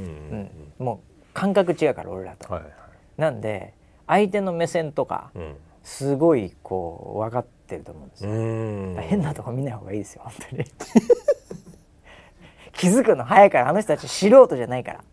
[0.79, 0.85] うん。
[0.85, 1.06] もう
[1.37, 2.71] 感覚違うから俺らと、はいはい。
[3.17, 3.75] なんで
[4.07, 5.55] 相手の目線とかうん。
[5.83, 10.65] すごいこう分かってると思うんですうよ、変なとこ見ない方がいいですよ本当に。
[12.73, 14.97] 気づくの早いからあの人たち素人じゃないから。
[14.97, 15.03] だ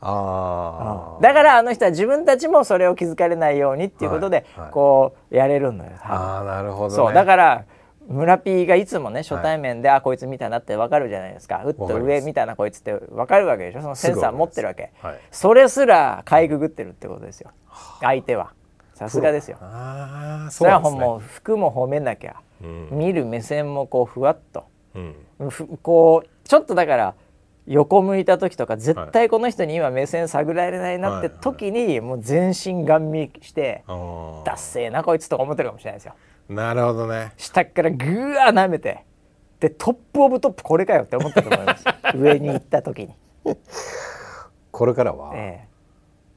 [1.33, 4.73] からあの人は自分たちもそれを気づかれないようにっていうことで、はいはい。
[4.73, 6.95] こうやれるのよああなるほどね。
[6.97, 7.65] そうだから
[8.09, 11.63] 村 P がいつもね初対面で、あこいつ見たなって分かるじゃないですか。
[11.65, 15.21] うっと上見たなこいつって分かるわけでしょそのセンサー持ってるわけ、はい。
[15.31, 17.51] それすらかいくぐってるってことですよ。
[18.01, 18.53] 相手は。
[18.95, 19.59] さすがですよ。
[19.61, 20.71] ああそね。
[20.71, 22.89] れはもう服も褒めなきゃ、うん。
[22.93, 24.67] 見る目線もこうふわっと。
[24.95, 25.51] うん。
[25.51, 27.15] ふこうちょっとだから
[27.67, 36.15] 横向いた時とか絶対この人に今目線探られないなって時にもう全身ガン見してダッセーなこいつとか思ってるかもしれないですよ
[36.49, 37.33] なるほどね。
[37.37, 39.05] 下からぐわー舐めて
[39.61, 41.85] でトップオブトップこれかよって思ったと思います。
[42.17, 43.15] 上に行った時に、
[44.71, 45.67] これからはえ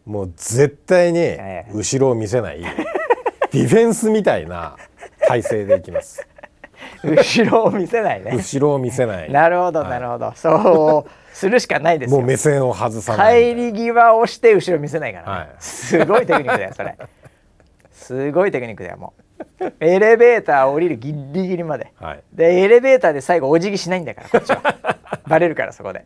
[0.05, 1.71] もう絶対にええ。
[1.73, 2.61] 後ろを見せない
[3.51, 4.77] ディフェンスみたいな
[5.27, 6.25] 体勢でいきます。
[7.03, 8.31] え後ろを見せないね。
[8.33, 9.31] 後ろを見せない。
[9.31, 12.17] なるほどなるほど、そうするしかないですよ。
[12.17, 15.31] もう目線を外さない帰り際をして後ろ見せないから、ね。
[15.31, 15.49] はい。
[15.59, 16.97] すごいテクニックだよそれ。
[17.91, 19.26] すごいテクニックだよもう
[19.79, 21.91] エレベーター降りるギリギリまで。
[21.99, 22.23] はい。
[22.33, 24.61] でエレベーターで最後お辞儀しないんだからこっちは。
[25.27, 26.05] バレるからそこで。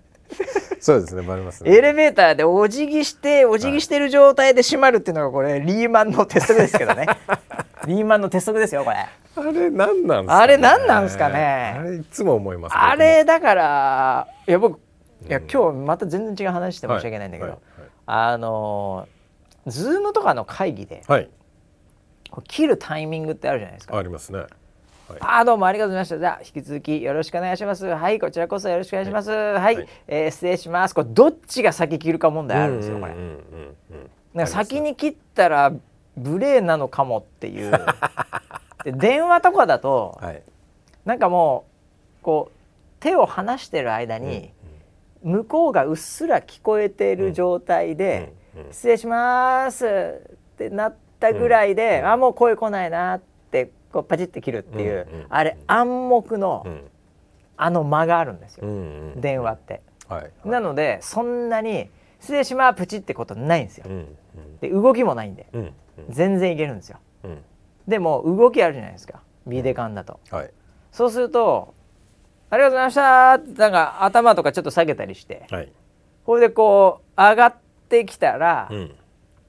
[0.80, 1.76] そうですねバレますね。
[1.76, 7.06] エレベーターでお辞儀してお辞儀してる状態で閉まるっていうのがこれリーマンの鉄則ですけどね。
[7.88, 8.98] リーマンの鉄則ですよこれ。
[8.98, 11.76] あれ何なんですか、ね、あれ何なんですかね。
[11.80, 14.80] あれいつも思いますあれだからいや僕
[15.28, 17.60] いや今日また全然違う話して申し訳ないんだけど、はい
[18.08, 19.08] あの
[19.68, 21.30] Zoom とかの会議ではい、
[22.32, 24.50] こう切るタイミングってあるじゃないですかはいありますねはい
[25.20, 26.20] あーどうもありがとうございました。
[26.20, 27.86] じゃあ引き続きよろしくお願いします。
[27.86, 29.30] はい、こちらこそよろしくお願いします。
[29.30, 30.96] はい、はいえー失礼します。
[30.96, 33.12] これどっちが先切るか問題あるんですよ、これ。
[33.12, 33.36] うんうんうん
[33.92, 35.74] うんなんか先に切ったら
[36.16, 37.72] 無礼なのかもっていう。
[38.86, 40.42] で電話とかだとはい
[41.04, 41.66] なんかも
[42.22, 42.58] うこう
[43.00, 44.54] 手を離してる間に
[45.24, 49.86] 向こうがうっすら聞こえている状態でうんうん「失礼します」
[50.56, 56.88] ってなったぐらいで「あもう声来ないな」ってこうパチッて切るっていう、うんうんあれ暗黙の、うん。
[57.64, 59.82] あの間があるんですよ、うんうん電話って。
[60.08, 63.86] はいなのでそんなに「失礼します」プチってことないんですよ。
[63.88, 63.90] う。
[63.94, 64.18] ん
[64.60, 65.46] で動きもないんで。
[65.54, 65.74] うんうん。
[66.10, 66.98] 全然いけるんですよ。
[67.24, 67.44] うん。
[67.88, 69.22] でも動きあるじゃないですか。
[69.46, 70.20] ビデカンだと。
[70.32, 70.50] はい。
[70.92, 71.76] そうすると
[72.50, 75.46] 「ありがとうございました」ってなんか頭とかちょっと下げたりして。
[75.52, 75.72] はい。
[76.26, 77.56] これでこう上がっ
[77.90, 78.96] てきたらうん。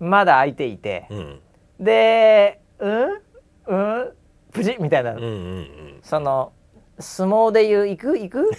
[0.01, 1.07] まだ空いていて。
[1.09, 1.41] うん
[1.81, 3.21] で「うん
[3.67, 4.13] うん
[4.53, 5.13] プチ」みたいな。
[5.13, 5.29] うんうんう
[5.61, 6.01] ん。
[6.03, 6.53] その
[6.99, 8.19] 相撲でいう「行く？
[8.19, 8.51] 行く？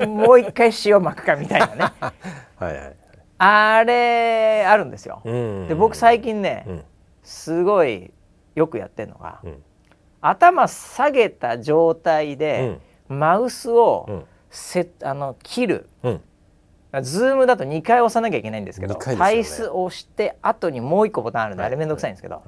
[0.00, 1.74] うん もう一回塩巻くか」みたいなね。
[2.58, 2.96] はいはい。
[3.40, 5.20] あれあるんですよ。
[5.24, 6.84] うんで僕最近ねうん。
[7.22, 8.10] すごい
[8.54, 9.62] よくやってるのがうん。
[10.20, 12.78] 頭下げた状態で
[13.08, 14.24] マウスをうん。
[14.50, 15.88] せあの切る。
[16.02, 16.20] うん
[17.02, 19.18] Zoom だと2回押さなきゃいけないんですけど二回ですよね。
[19.18, 21.68] タイス押して後にもう一個ボタンあるんで、はい。
[21.68, 22.42] あれめんどくさいんですけど、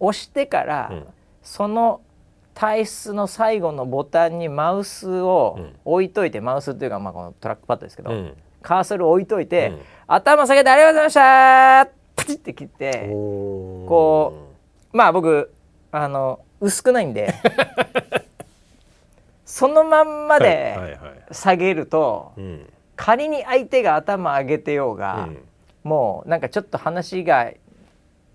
[0.00, 1.06] 押してから、うん。
[1.42, 2.00] その
[2.54, 5.76] 退出の最後のボタンにマウスをうん。
[5.84, 8.32] 置いといて、マウスっていうかまあこのトラックパッドですけど、うん。
[8.62, 9.80] カーソル置いといて、うん。
[10.08, 14.32] 頭下げてありがとうございましたパチッて切ってこ
[14.92, 15.52] まあ僕
[15.90, 17.34] あの薄くないんで
[19.44, 20.42] そのまんまはい。
[20.44, 20.90] ではい。
[20.92, 21.00] はい。
[21.32, 25.38] 下げると、うん仮に相手が頭上げてようが、うん。
[25.84, 27.52] もうなんかちょっと話が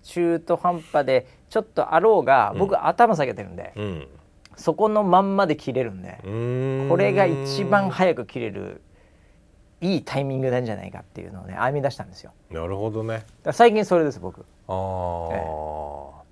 [0.03, 4.07] 中途半端でちょっとあろうが、僕頭下げてるんでうん。
[4.55, 6.89] そこのまんまで切れるんで、うん。
[6.89, 8.81] これが一番早く切れる
[9.81, 12.31] いいタイミングなんじゃないかっていうのをね編み出したんですよ。
[12.51, 13.25] なるほどね。
[13.43, 14.41] ら最近それです僕。
[14.67, 14.75] ああ、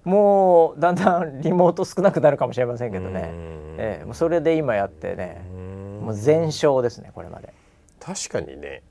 [0.03, 3.75] もうだんだんリモート少なくなるかもしれませんけどね、うん。
[3.80, 4.05] ええ。
[4.05, 6.01] もうそれで今やってねうん。
[6.05, 7.51] もう全勝ですねこれまで、
[8.00, 8.82] 確かにね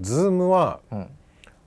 [0.00, 1.08] ズームはうん、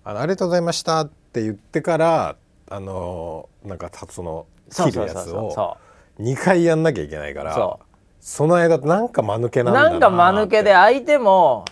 [0.04, 2.36] あのありがとうございましたって言ってから
[2.70, 5.78] あのなんかたその切るやつを
[6.20, 7.80] 2回やんなきゃいけないからそ
[8.20, 11.66] その間なんか間抜けなんだななんか間抜けで相手も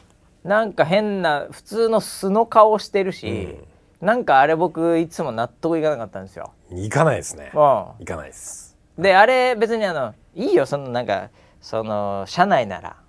[0.43, 3.55] なんか変な普通の素の顔してるし、
[4.01, 6.51] なんかあれ僕いつも納得いかなかったんですよ。
[6.71, 7.51] 行かないですね。
[7.53, 11.29] う行かないです、ん、であれ別にあのいいよそのなんか
[11.61, 12.89] その社内なら。
[12.89, 13.00] うん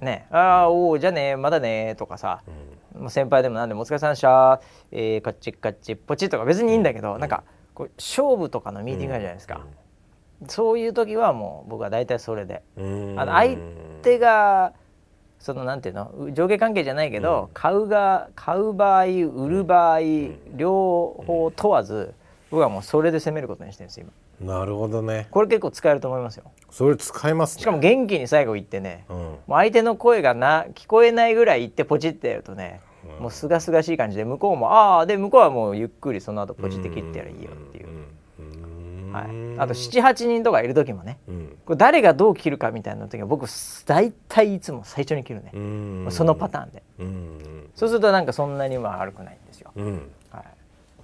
[0.00, 2.42] ね「ああおおじゃあねまだね」とかさ、
[2.98, 4.60] もう先輩でもなんでも「お疲れ様でした」
[4.90, 7.44] えー、カッチカッチポチとか別にいいんだけど、なんか
[7.74, 9.60] こう勝負とかのミーティングあるじゃないですか、
[10.46, 12.62] そういう時はもう僕は大体それで。
[12.76, 13.20] うん。
[13.20, 13.58] あの相
[14.02, 14.72] 手が
[15.38, 20.00] そのなんていうの上下関係じゃないけど、買うが買う場合売る場合、
[20.56, 22.14] 両方問わず
[22.50, 24.10] 僕はもうそれで攻めることにしてるんです今
[24.40, 25.26] なるほどね。
[25.30, 26.44] これ結構使えると思いますよ。
[26.70, 27.62] それ使えますね。
[27.62, 29.16] しかも元気に最後言ってね、うん。
[29.16, 32.80] もう相手の声がな聞こえないぐらい言ってポチってやるとね、
[33.20, 39.24] もうすがすがしい感じで向こうもああで向こうはもうゆっくりその後ポチって切ってやらいいよっていう、うんはい、
[39.58, 41.56] あと78人とかいる時もねうん。
[41.64, 43.46] これ誰がどう切るかみたいな時は僕
[43.86, 46.06] 大体いつも最初に切るね、うん。
[46.10, 46.82] そのパターンで。
[47.00, 47.70] うん。
[47.74, 50.10] そうするとなんかそんなには悪くないんですよ、うん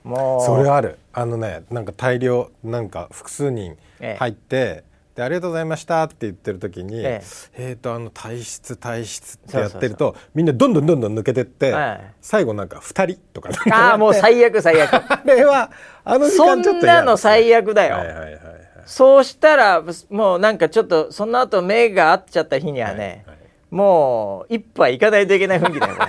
[0.04, 0.98] それある。
[1.12, 4.16] あのねなんか大量なんか複数人ええ。
[4.18, 4.84] 入って、
[5.14, 7.22] でありがとうございましたって言ってる時にえ
[7.56, 7.68] え。
[7.70, 12.00] えーとあの体質体質ってやってるとみんなどんどんどんどん抜けてって、はい。
[12.20, 13.50] 最後なんか2人とか。
[13.72, 14.92] ああもう 最悪最悪。
[15.10, 15.70] あれは
[16.04, 16.96] あの時そ間ちょっんと嫌。
[16.96, 18.40] なの最悪だよ、はいはいはいはい。
[18.84, 23.44] そうしたらもうなんかちょっとその後目が合っちゃった日にはね、はいはい。
[23.70, 26.08] もう一杯いかないといけない雰囲気だよこれ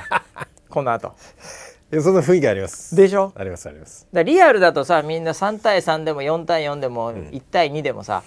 [0.70, 1.14] この後
[1.92, 2.96] いやそんな雰囲気あります。
[2.96, 3.32] でしょ？
[3.36, 4.08] ありますあります。
[4.12, 8.24] だリアルだとさみんな3対3でも4対4でも1対2でもさ、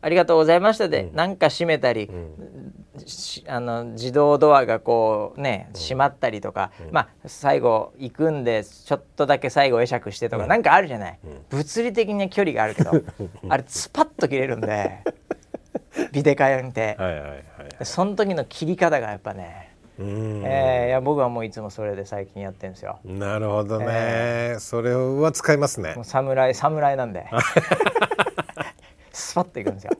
[0.00, 2.10] ありがとうございましたで、なんか閉めたり、
[3.04, 11.18] しあの自動ドアがこうね閉まったりとか、まあ最後行くんでちょっとだけ最後会釈してとか、なんかあるじゃない、
[11.50, 12.92] 物理的に距離があるけど
[13.50, 15.00] あれスパッと切れるんで
[16.12, 17.42] ビデカヤンって、はいはいはい。
[17.84, 22.98] その時の切り方がやっぱね、えーいや僕はもういつもそれで最近やってるんですよ。
[23.04, 25.94] なるほどね、それは使いますね。
[26.02, 27.26] 侍侍なんで。
[29.12, 29.92] スパッといくんですよ。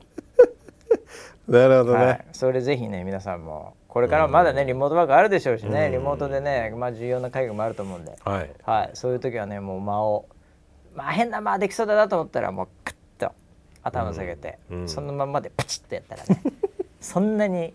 [1.47, 8.49] なるほどね、はい、それぜひね皆さんもこれからまだねリモートワークあるでしょうしね、リモートでね、まあ、重要な会議もあると思うんで、はい。
[8.63, 10.25] はい、そういう時はねもう間を
[10.95, 13.31] まあ変な間できそうだなと思ったらもうクッと
[13.83, 14.81] 頭下げて、うん。
[14.81, 14.89] うん。
[14.89, 16.41] そのまんまでパチッとやったらね
[17.01, 17.73] そんなに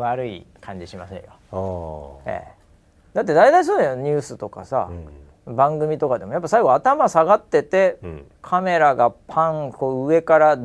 [0.00, 2.20] 悪い感じしませんよ。
[2.26, 2.52] ええ、
[3.14, 4.90] だって大体そうだよニュースとかさ、
[5.46, 10.58] 番組とかでもやっぱ最後頭下がってて、うんカメラがパンこう上から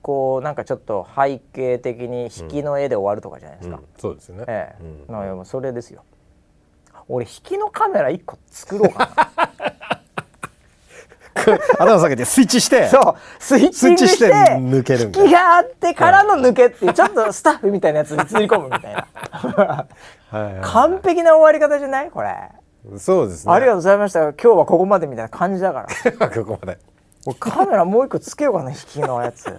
[0.00, 3.76] こうなんかちょっと背景的に引きの絵で終わるとかじゃないですか。
[3.76, 6.02] うんそうですよね、ええうんそれですよ。
[7.08, 10.00] 俺引きのカメラ一個作ろうかな。
[11.78, 19.86] 頭下げてスイッチしてそうスイッチングして抜ける引きがあってからの抜けっていうちょっとスタッフみたいなやつに釣り込むみたいな。
[20.62, 22.34] 完璧な終わり方じゃないこれ、
[22.98, 23.52] そうですね。
[23.52, 24.20] ありがとうございました。
[24.20, 25.86] 今日はここまでみたいな感じだか
[26.18, 26.28] ら。
[26.30, 26.78] ここまで。
[27.26, 29.46] 俺カメラもう一個つけようかな引きのやつ。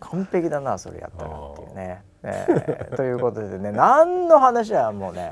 [0.00, 2.46] 完璧だなそれやったらっていうね、え。
[2.92, 5.30] ーということでね何の話はもうね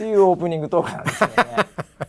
[0.00, 1.34] っていうオープニングトークなんですよね。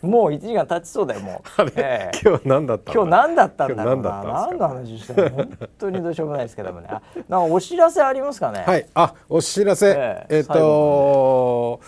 [0.00, 1.62] もう1時間経ちそうだよもう。
[1.76, 2.18] ええ。
[2.24, 3.02] 今日何だったの？
[3.02, 4.22] 今日何だったんだろうな？
[4.24, 5.36] 何の話してるの？
[5.36, 6.88] 本当にどうしようもないですけどもね。
[6.90, 8.64] あなんかお知らせありますかね？
[8.66, 8.86] はい。
[8.94, 9.90] あお知らせ。
[9.90, 11.80] えええっ、と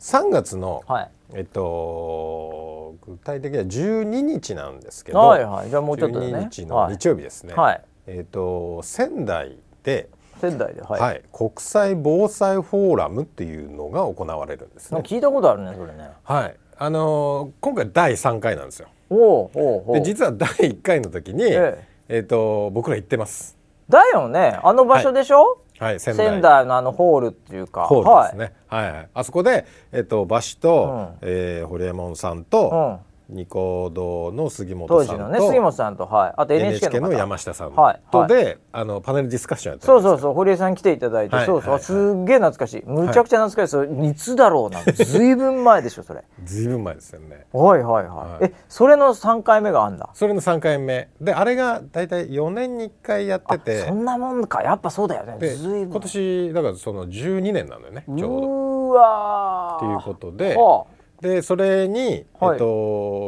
[0.00, 1.10] 3月の、はい。
[1.34, 5.68] えっと具体的には12日なんですけど、はいはい。
[5.68, 6.38] じゃあもうちょっとでね。
[6.38, 7.84] 12日の日曜日ですね、はい。
[8.06, 10.08] えっと仙台で、
[10.42, 11.18] 仙台では、はい。
[11.18, 15.00] い国際防災フォーラムっていうのが行われるんですね。
[15.04, 16.10] 聞いたことあるねそれね。
[16.24, 16.56] はい。
[16.76, 18.88] あのー今回第3回なんですよ。
[19.08, 22.18] おおで実は第1回の時に、ええ。
[22.20, 23.56] っと僕ら行ってます。
[23.88, 24.58] だよね。
[24.64, 26.00] あの場所でしょ、はい。
[26.00, 26.26] 仙台。
[26.26, 27.84] 仙台のあのホールっていうか。
[27.84, 28.56] ホールですね。
[28.66, 31.28] はい、はい、あそこでえっとバシと、うん。
[31.28, 36.34] えー、ホリエモンさんはい、と、うんニコ動の杉本当さんと、時のね杉本さんとはい。
[36.36, 38.00] あと NHK の山下さんはい。
[38.10, 38.58] とで、はい。
[38.72, 40.34] あのパネルディスカッションやってそうそううそう。
[40.34, 41.46] 堀江さん来ていただいて、はい。
[41.46, 41.82] そうそう、はい。
[41.82, 42.82] すっげえ懐かしい。
[42.86, 43.70] むちゃくちゃ懐かしい。
[43.70, 46.24] それいつだろうなずいぶん前でしょそれ。
[46.44, 47.46] ずいぶん前ですよね。
[47.52, 48.44] はいはいはい、はい。
[48.44, 50.10] えそれの3回目があんだ。
[50.14, 51.08] それの3回目。
[51.20, 53.86] であれが大体4年に1回やってて。
[53.86, 54.62] そんなもんか。
[54.62, 55.38] やっぱそうだよね。
[55.38, 58.26] でずいぶん今年だからその12年なのよねちょうど。
[58.26, 59.76] うーわー。
[59.76, 60.86] っていうことでは
[61.22, 62.52] でそれに、はい。
[62.54, 62.64] えっと、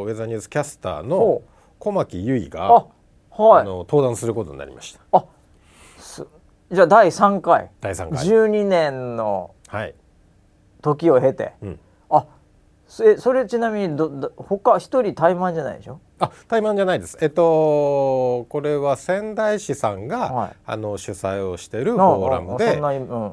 [0.06, 1.42] ウェザーニュースキャスターのほ
[1.78, 2.86] 小牧結衣あが
[3.38, 3.62] あはい。
[3.62, 5.00] あの登壇することになりました。
[5.12, 5.24] あ
[5.96, 6.26] す
[6.72, 7.70] じゃあ第3回。
[7.80, 8.26] 第3回。
[8.26, 9.94] 12年のはい、
[10.82, 11.54] 時を経て。
[11.62, 11.80] うん、
[12.10, 12.26] あ
[12.86, 16.00] そえそれちなみにどど他一人怠慢じゃないでしょ？
[16.24, 17.16] あ対マンじゃないです。
[17.20, 20.56] えっとこれは仙台市さんが、はい。
[20.66, 22.80] あの主催をしているフォーラムで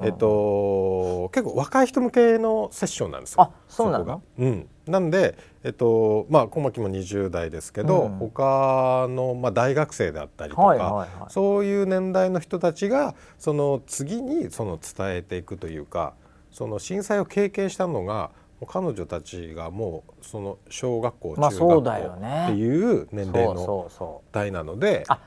[0.06, 3.44] えっと結構若い人向けのセッションなんですよ。
[3.44, 4.20] あそうなのこが。
[4.40, 8.18] うん、なんで、えっとまあ、小牧も20代ですけど、うん。
[8.18, 11.08] 他の、まあ、大学生であったりとか、はいはいはい。
[11.30, 16.14] そういう年代の人たちがその次にその伝えていくというか
[16.52, 18.32] その震災を経験したのが
[18.68, 25.20] 彼女たちがもうその小学校、まあ中学校っていう年齢の代なのであ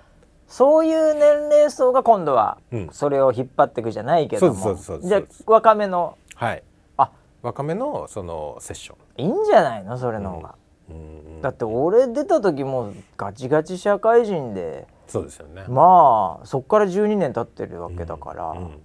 [0.46, 2.88] そういう年齢層が今度はうん。
[2.92, 6.16] それを引っ張っていくじゃないけども、じゃ若めの？
[6.34, 6.62] はい、
[6.96, 7.10] あ。
[7.42, 9.22] 若めのそのセッション。
[9.22, 9.96] いいんじゃないの？
[9.98, 10.54] それの方が、
[10.90, 11.42] うん。
[11.42, 14.86] だって俺出た時もうガチガチ社会人で。
[15.08, 15.64] そうですよね。
[15.68, 18.80] まあそっから12年経ってるわけだから、うんうん。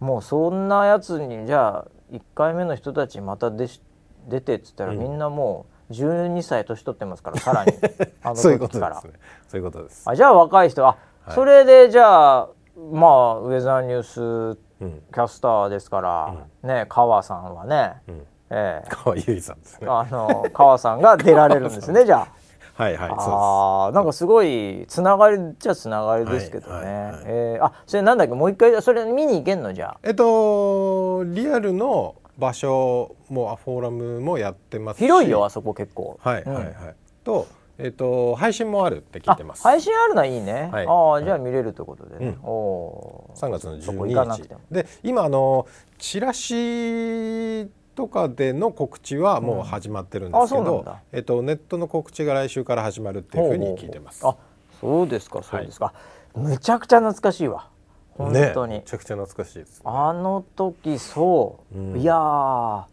[0.00, 3.80] もうそんなやつにじゃあ1回目の人たちまた出し
[4.28, 4.98] 出てっつったら、うん。
[4.98, 7.72] みんなもう12歳年取ってますからさらに。
[8.22, 9.20] あのそういうこ時からとですね。
[9.48, 10.08] そういうことです。
[10.08, 11.34] あじゃあ若い人あ、はい。
[11.34, 12.48] それでじゃあ
[12.92, 18.88] まあウェザーニュースうん、キャスターですから、ね川さんはね、うん、ええ。
[18.88, 19.86] 川由衣さんですね。
[19.88, 22.26] あの川さんが出られるんですね じゃ
[22.74, 23.20] はいはい、あ。
[23.20, 26.74] そああなんかすごいつながりっちゃつながりですけどね。
[26.74, 28.34] はいはいはいえーあそれなんだっけ？
[28.34, 29.72] もう一回それ見に行けんの？
[29.72, 29.96] じゃ。
[30.02, 35.00] えっとリアルの場所もフォーラムもやってますし。
[35.02, 36.18] 広いよあそこ結構。
[36.24, 36.74] うんはいはいはい。
[37.22, 37.46] と
[37.78, 39.64] えっと配信もあるって聞いてます。
[39.66, 40.68] あ配信あるのはいいね。
[40.72, 42.26] はいああじゃあ見れるということでね。
[42.26, 43.38] うんおおー。
[43.38, 45.66] 3月のそこ行かなく12ても日で今あの
[45.98, 54.22] チラシとかでの告知はもう始まってるんですけど、うんえっとネットの告知が来週から始まるっていうふうに聞いてます。
[54.22, 55.94] ほうほうほうあそうですかそうですか。
[56.34, 57.70] むちゃくちゃ懐かしいわ。
[58.10, 58.72] 本当に。
[58.74, 59.82] ね、めちゃくちゃ懐かしいです、ね。
[59.84, 62.84] あの時そう、うんいやー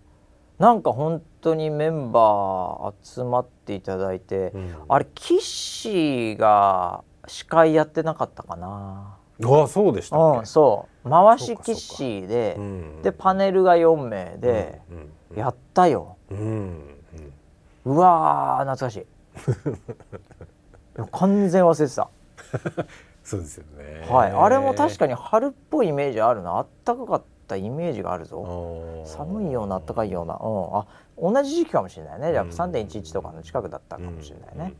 [0.59, 11.09] なんか本当にメンバー集まっていただいて、うんあれ岸が司会やってなかったかな、ああそうでしたうん、そう。
[11.09, 11.81] 回しそうかそうか。
[11.81, 13.01] 岸で、うん。
[13.01, 16.17] でパネルが4名で、うんやったよ。
[16.29, 16.95] うん。
[17.85, 19.05] うわー懐かしい。
[21.11, 22.09] 完全忘れてた。
[23.23, 24.05] そうですよね。
[24.09, 24.31] はい。
[24.31, 26.57] あれも確かに春っぽいイメージあるな。
[26.57, 27.21] あったかかった
[27.55, 29.03] イメージがあるぞ。
[29.05, 30.85] 寒いようなあったかいような、うん、あ
[31.33, 32.31] 同じ時期かもしれないね。
[32.31, 34.73] じゃあ3.11とかの近くだったかもしれないね、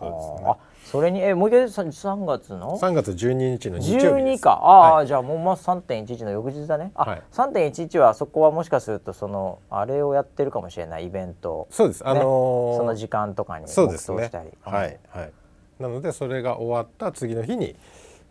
[0.00, 5.06] あそれにえもう一回3月の？3月12日の日曜日で12すかああ、はい。
[5.06, 6.92] じゃあもうまあ3.11の翌日だね。
[6.94, 7.22] あ、はい。
[7.32, 11.66] 3.11はそこはもしかするとそのあれをやってるかもしれないイベント。
[11.70, 12.06] そうです。
[12.06, 14.16] あのーその時間とかにそうですね。
[14.16, 15.32] 黙祷したり、はいはい。
[15.80, 17.74] なのでそれが終わった次の日に、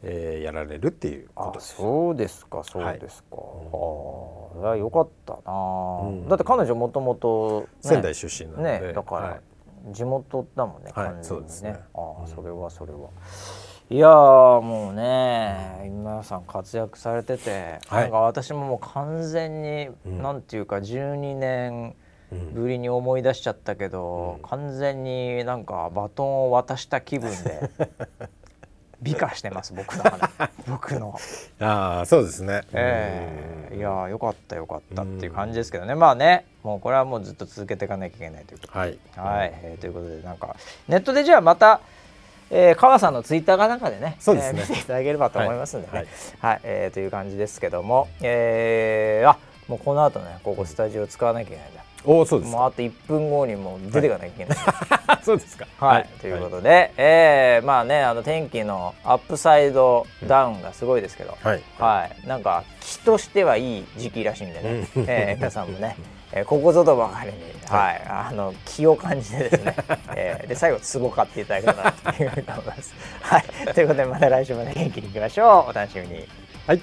[0.04, 1.76] えーやられるっていうこあとです。
[1.76, 6.28] そうですかそうですか、ああそれはよかったな、ん。
[6.28, 8.88] だって彼女もともと仙台出身なので。
[8.88, 9.42] ねだから、はい
[9.94, 11.80] 地元だもんねはい完全にそうですね。
[11.94, 13.10] ああそれはそれは、
[13.90, 18.04] いやーもうね皆さん活躍されてて、はい。
[18.04, 20.22] なんか私ももう完全に、うん。
[20.22, 21.96] なんていうか12年
[22.32, 22.54] うん。
[22.54, 27.70] ぶりに思い出しちゃったけど、完全になんかバトンを渡した気分で
[29.02, 30.30] 美化してます僕の話。
[30.68, 31.18] 僕の。
[31.60, 33.78] ああそうですね、ええ。
[33.78, 38.80] いやーよかったよかったっていう感じですけどね、まあねもうこれはもうずっと続けていかなきゃいけないということで。
[38.80, 38.98] はい。
[39.16, 40.56] はい、えーということでなんか
[40.88, 41.82] ネットでじゃあまた、
[42.52, 44.62] えー、川さんのツイッターかなんかでねそうですね。
[44.62, 45.94] えー見ていただければと思いますんでね。
[45.94, 46.08] はい。
[46.40, 49.38] はい、えーという感じですけども、えー、あ
[49.68, 55.68] もうこの後ねここスタジオ使わなきゃいけないんだおおそうですもうあと1分後にもう出ていかなきゃいけない、か そうですか。
[55.80, 61.62] はい、ということで、えーまあねあの天気のアップサイドダウンがすごいですけど、はい。
[61.78, 65.06] はい、なんか気としてはいい時期らしいんでね、うん。
[65.08, 65.98] えー皆さんもね、
[66.32, 67.38] えーここぞとばかりに、
[67.68, 69.76] はい、あの気を感じてですね、
[70.16, 72.94] えーで最後つご買っていただけたらなというふうに思います。
[73.22, 73.44] はい、
[73.74, 75.70] ということでまた来週まで元気にいきましょう。
[75.72, 76.28] お楽しみに。
[76.66, 76.82] はい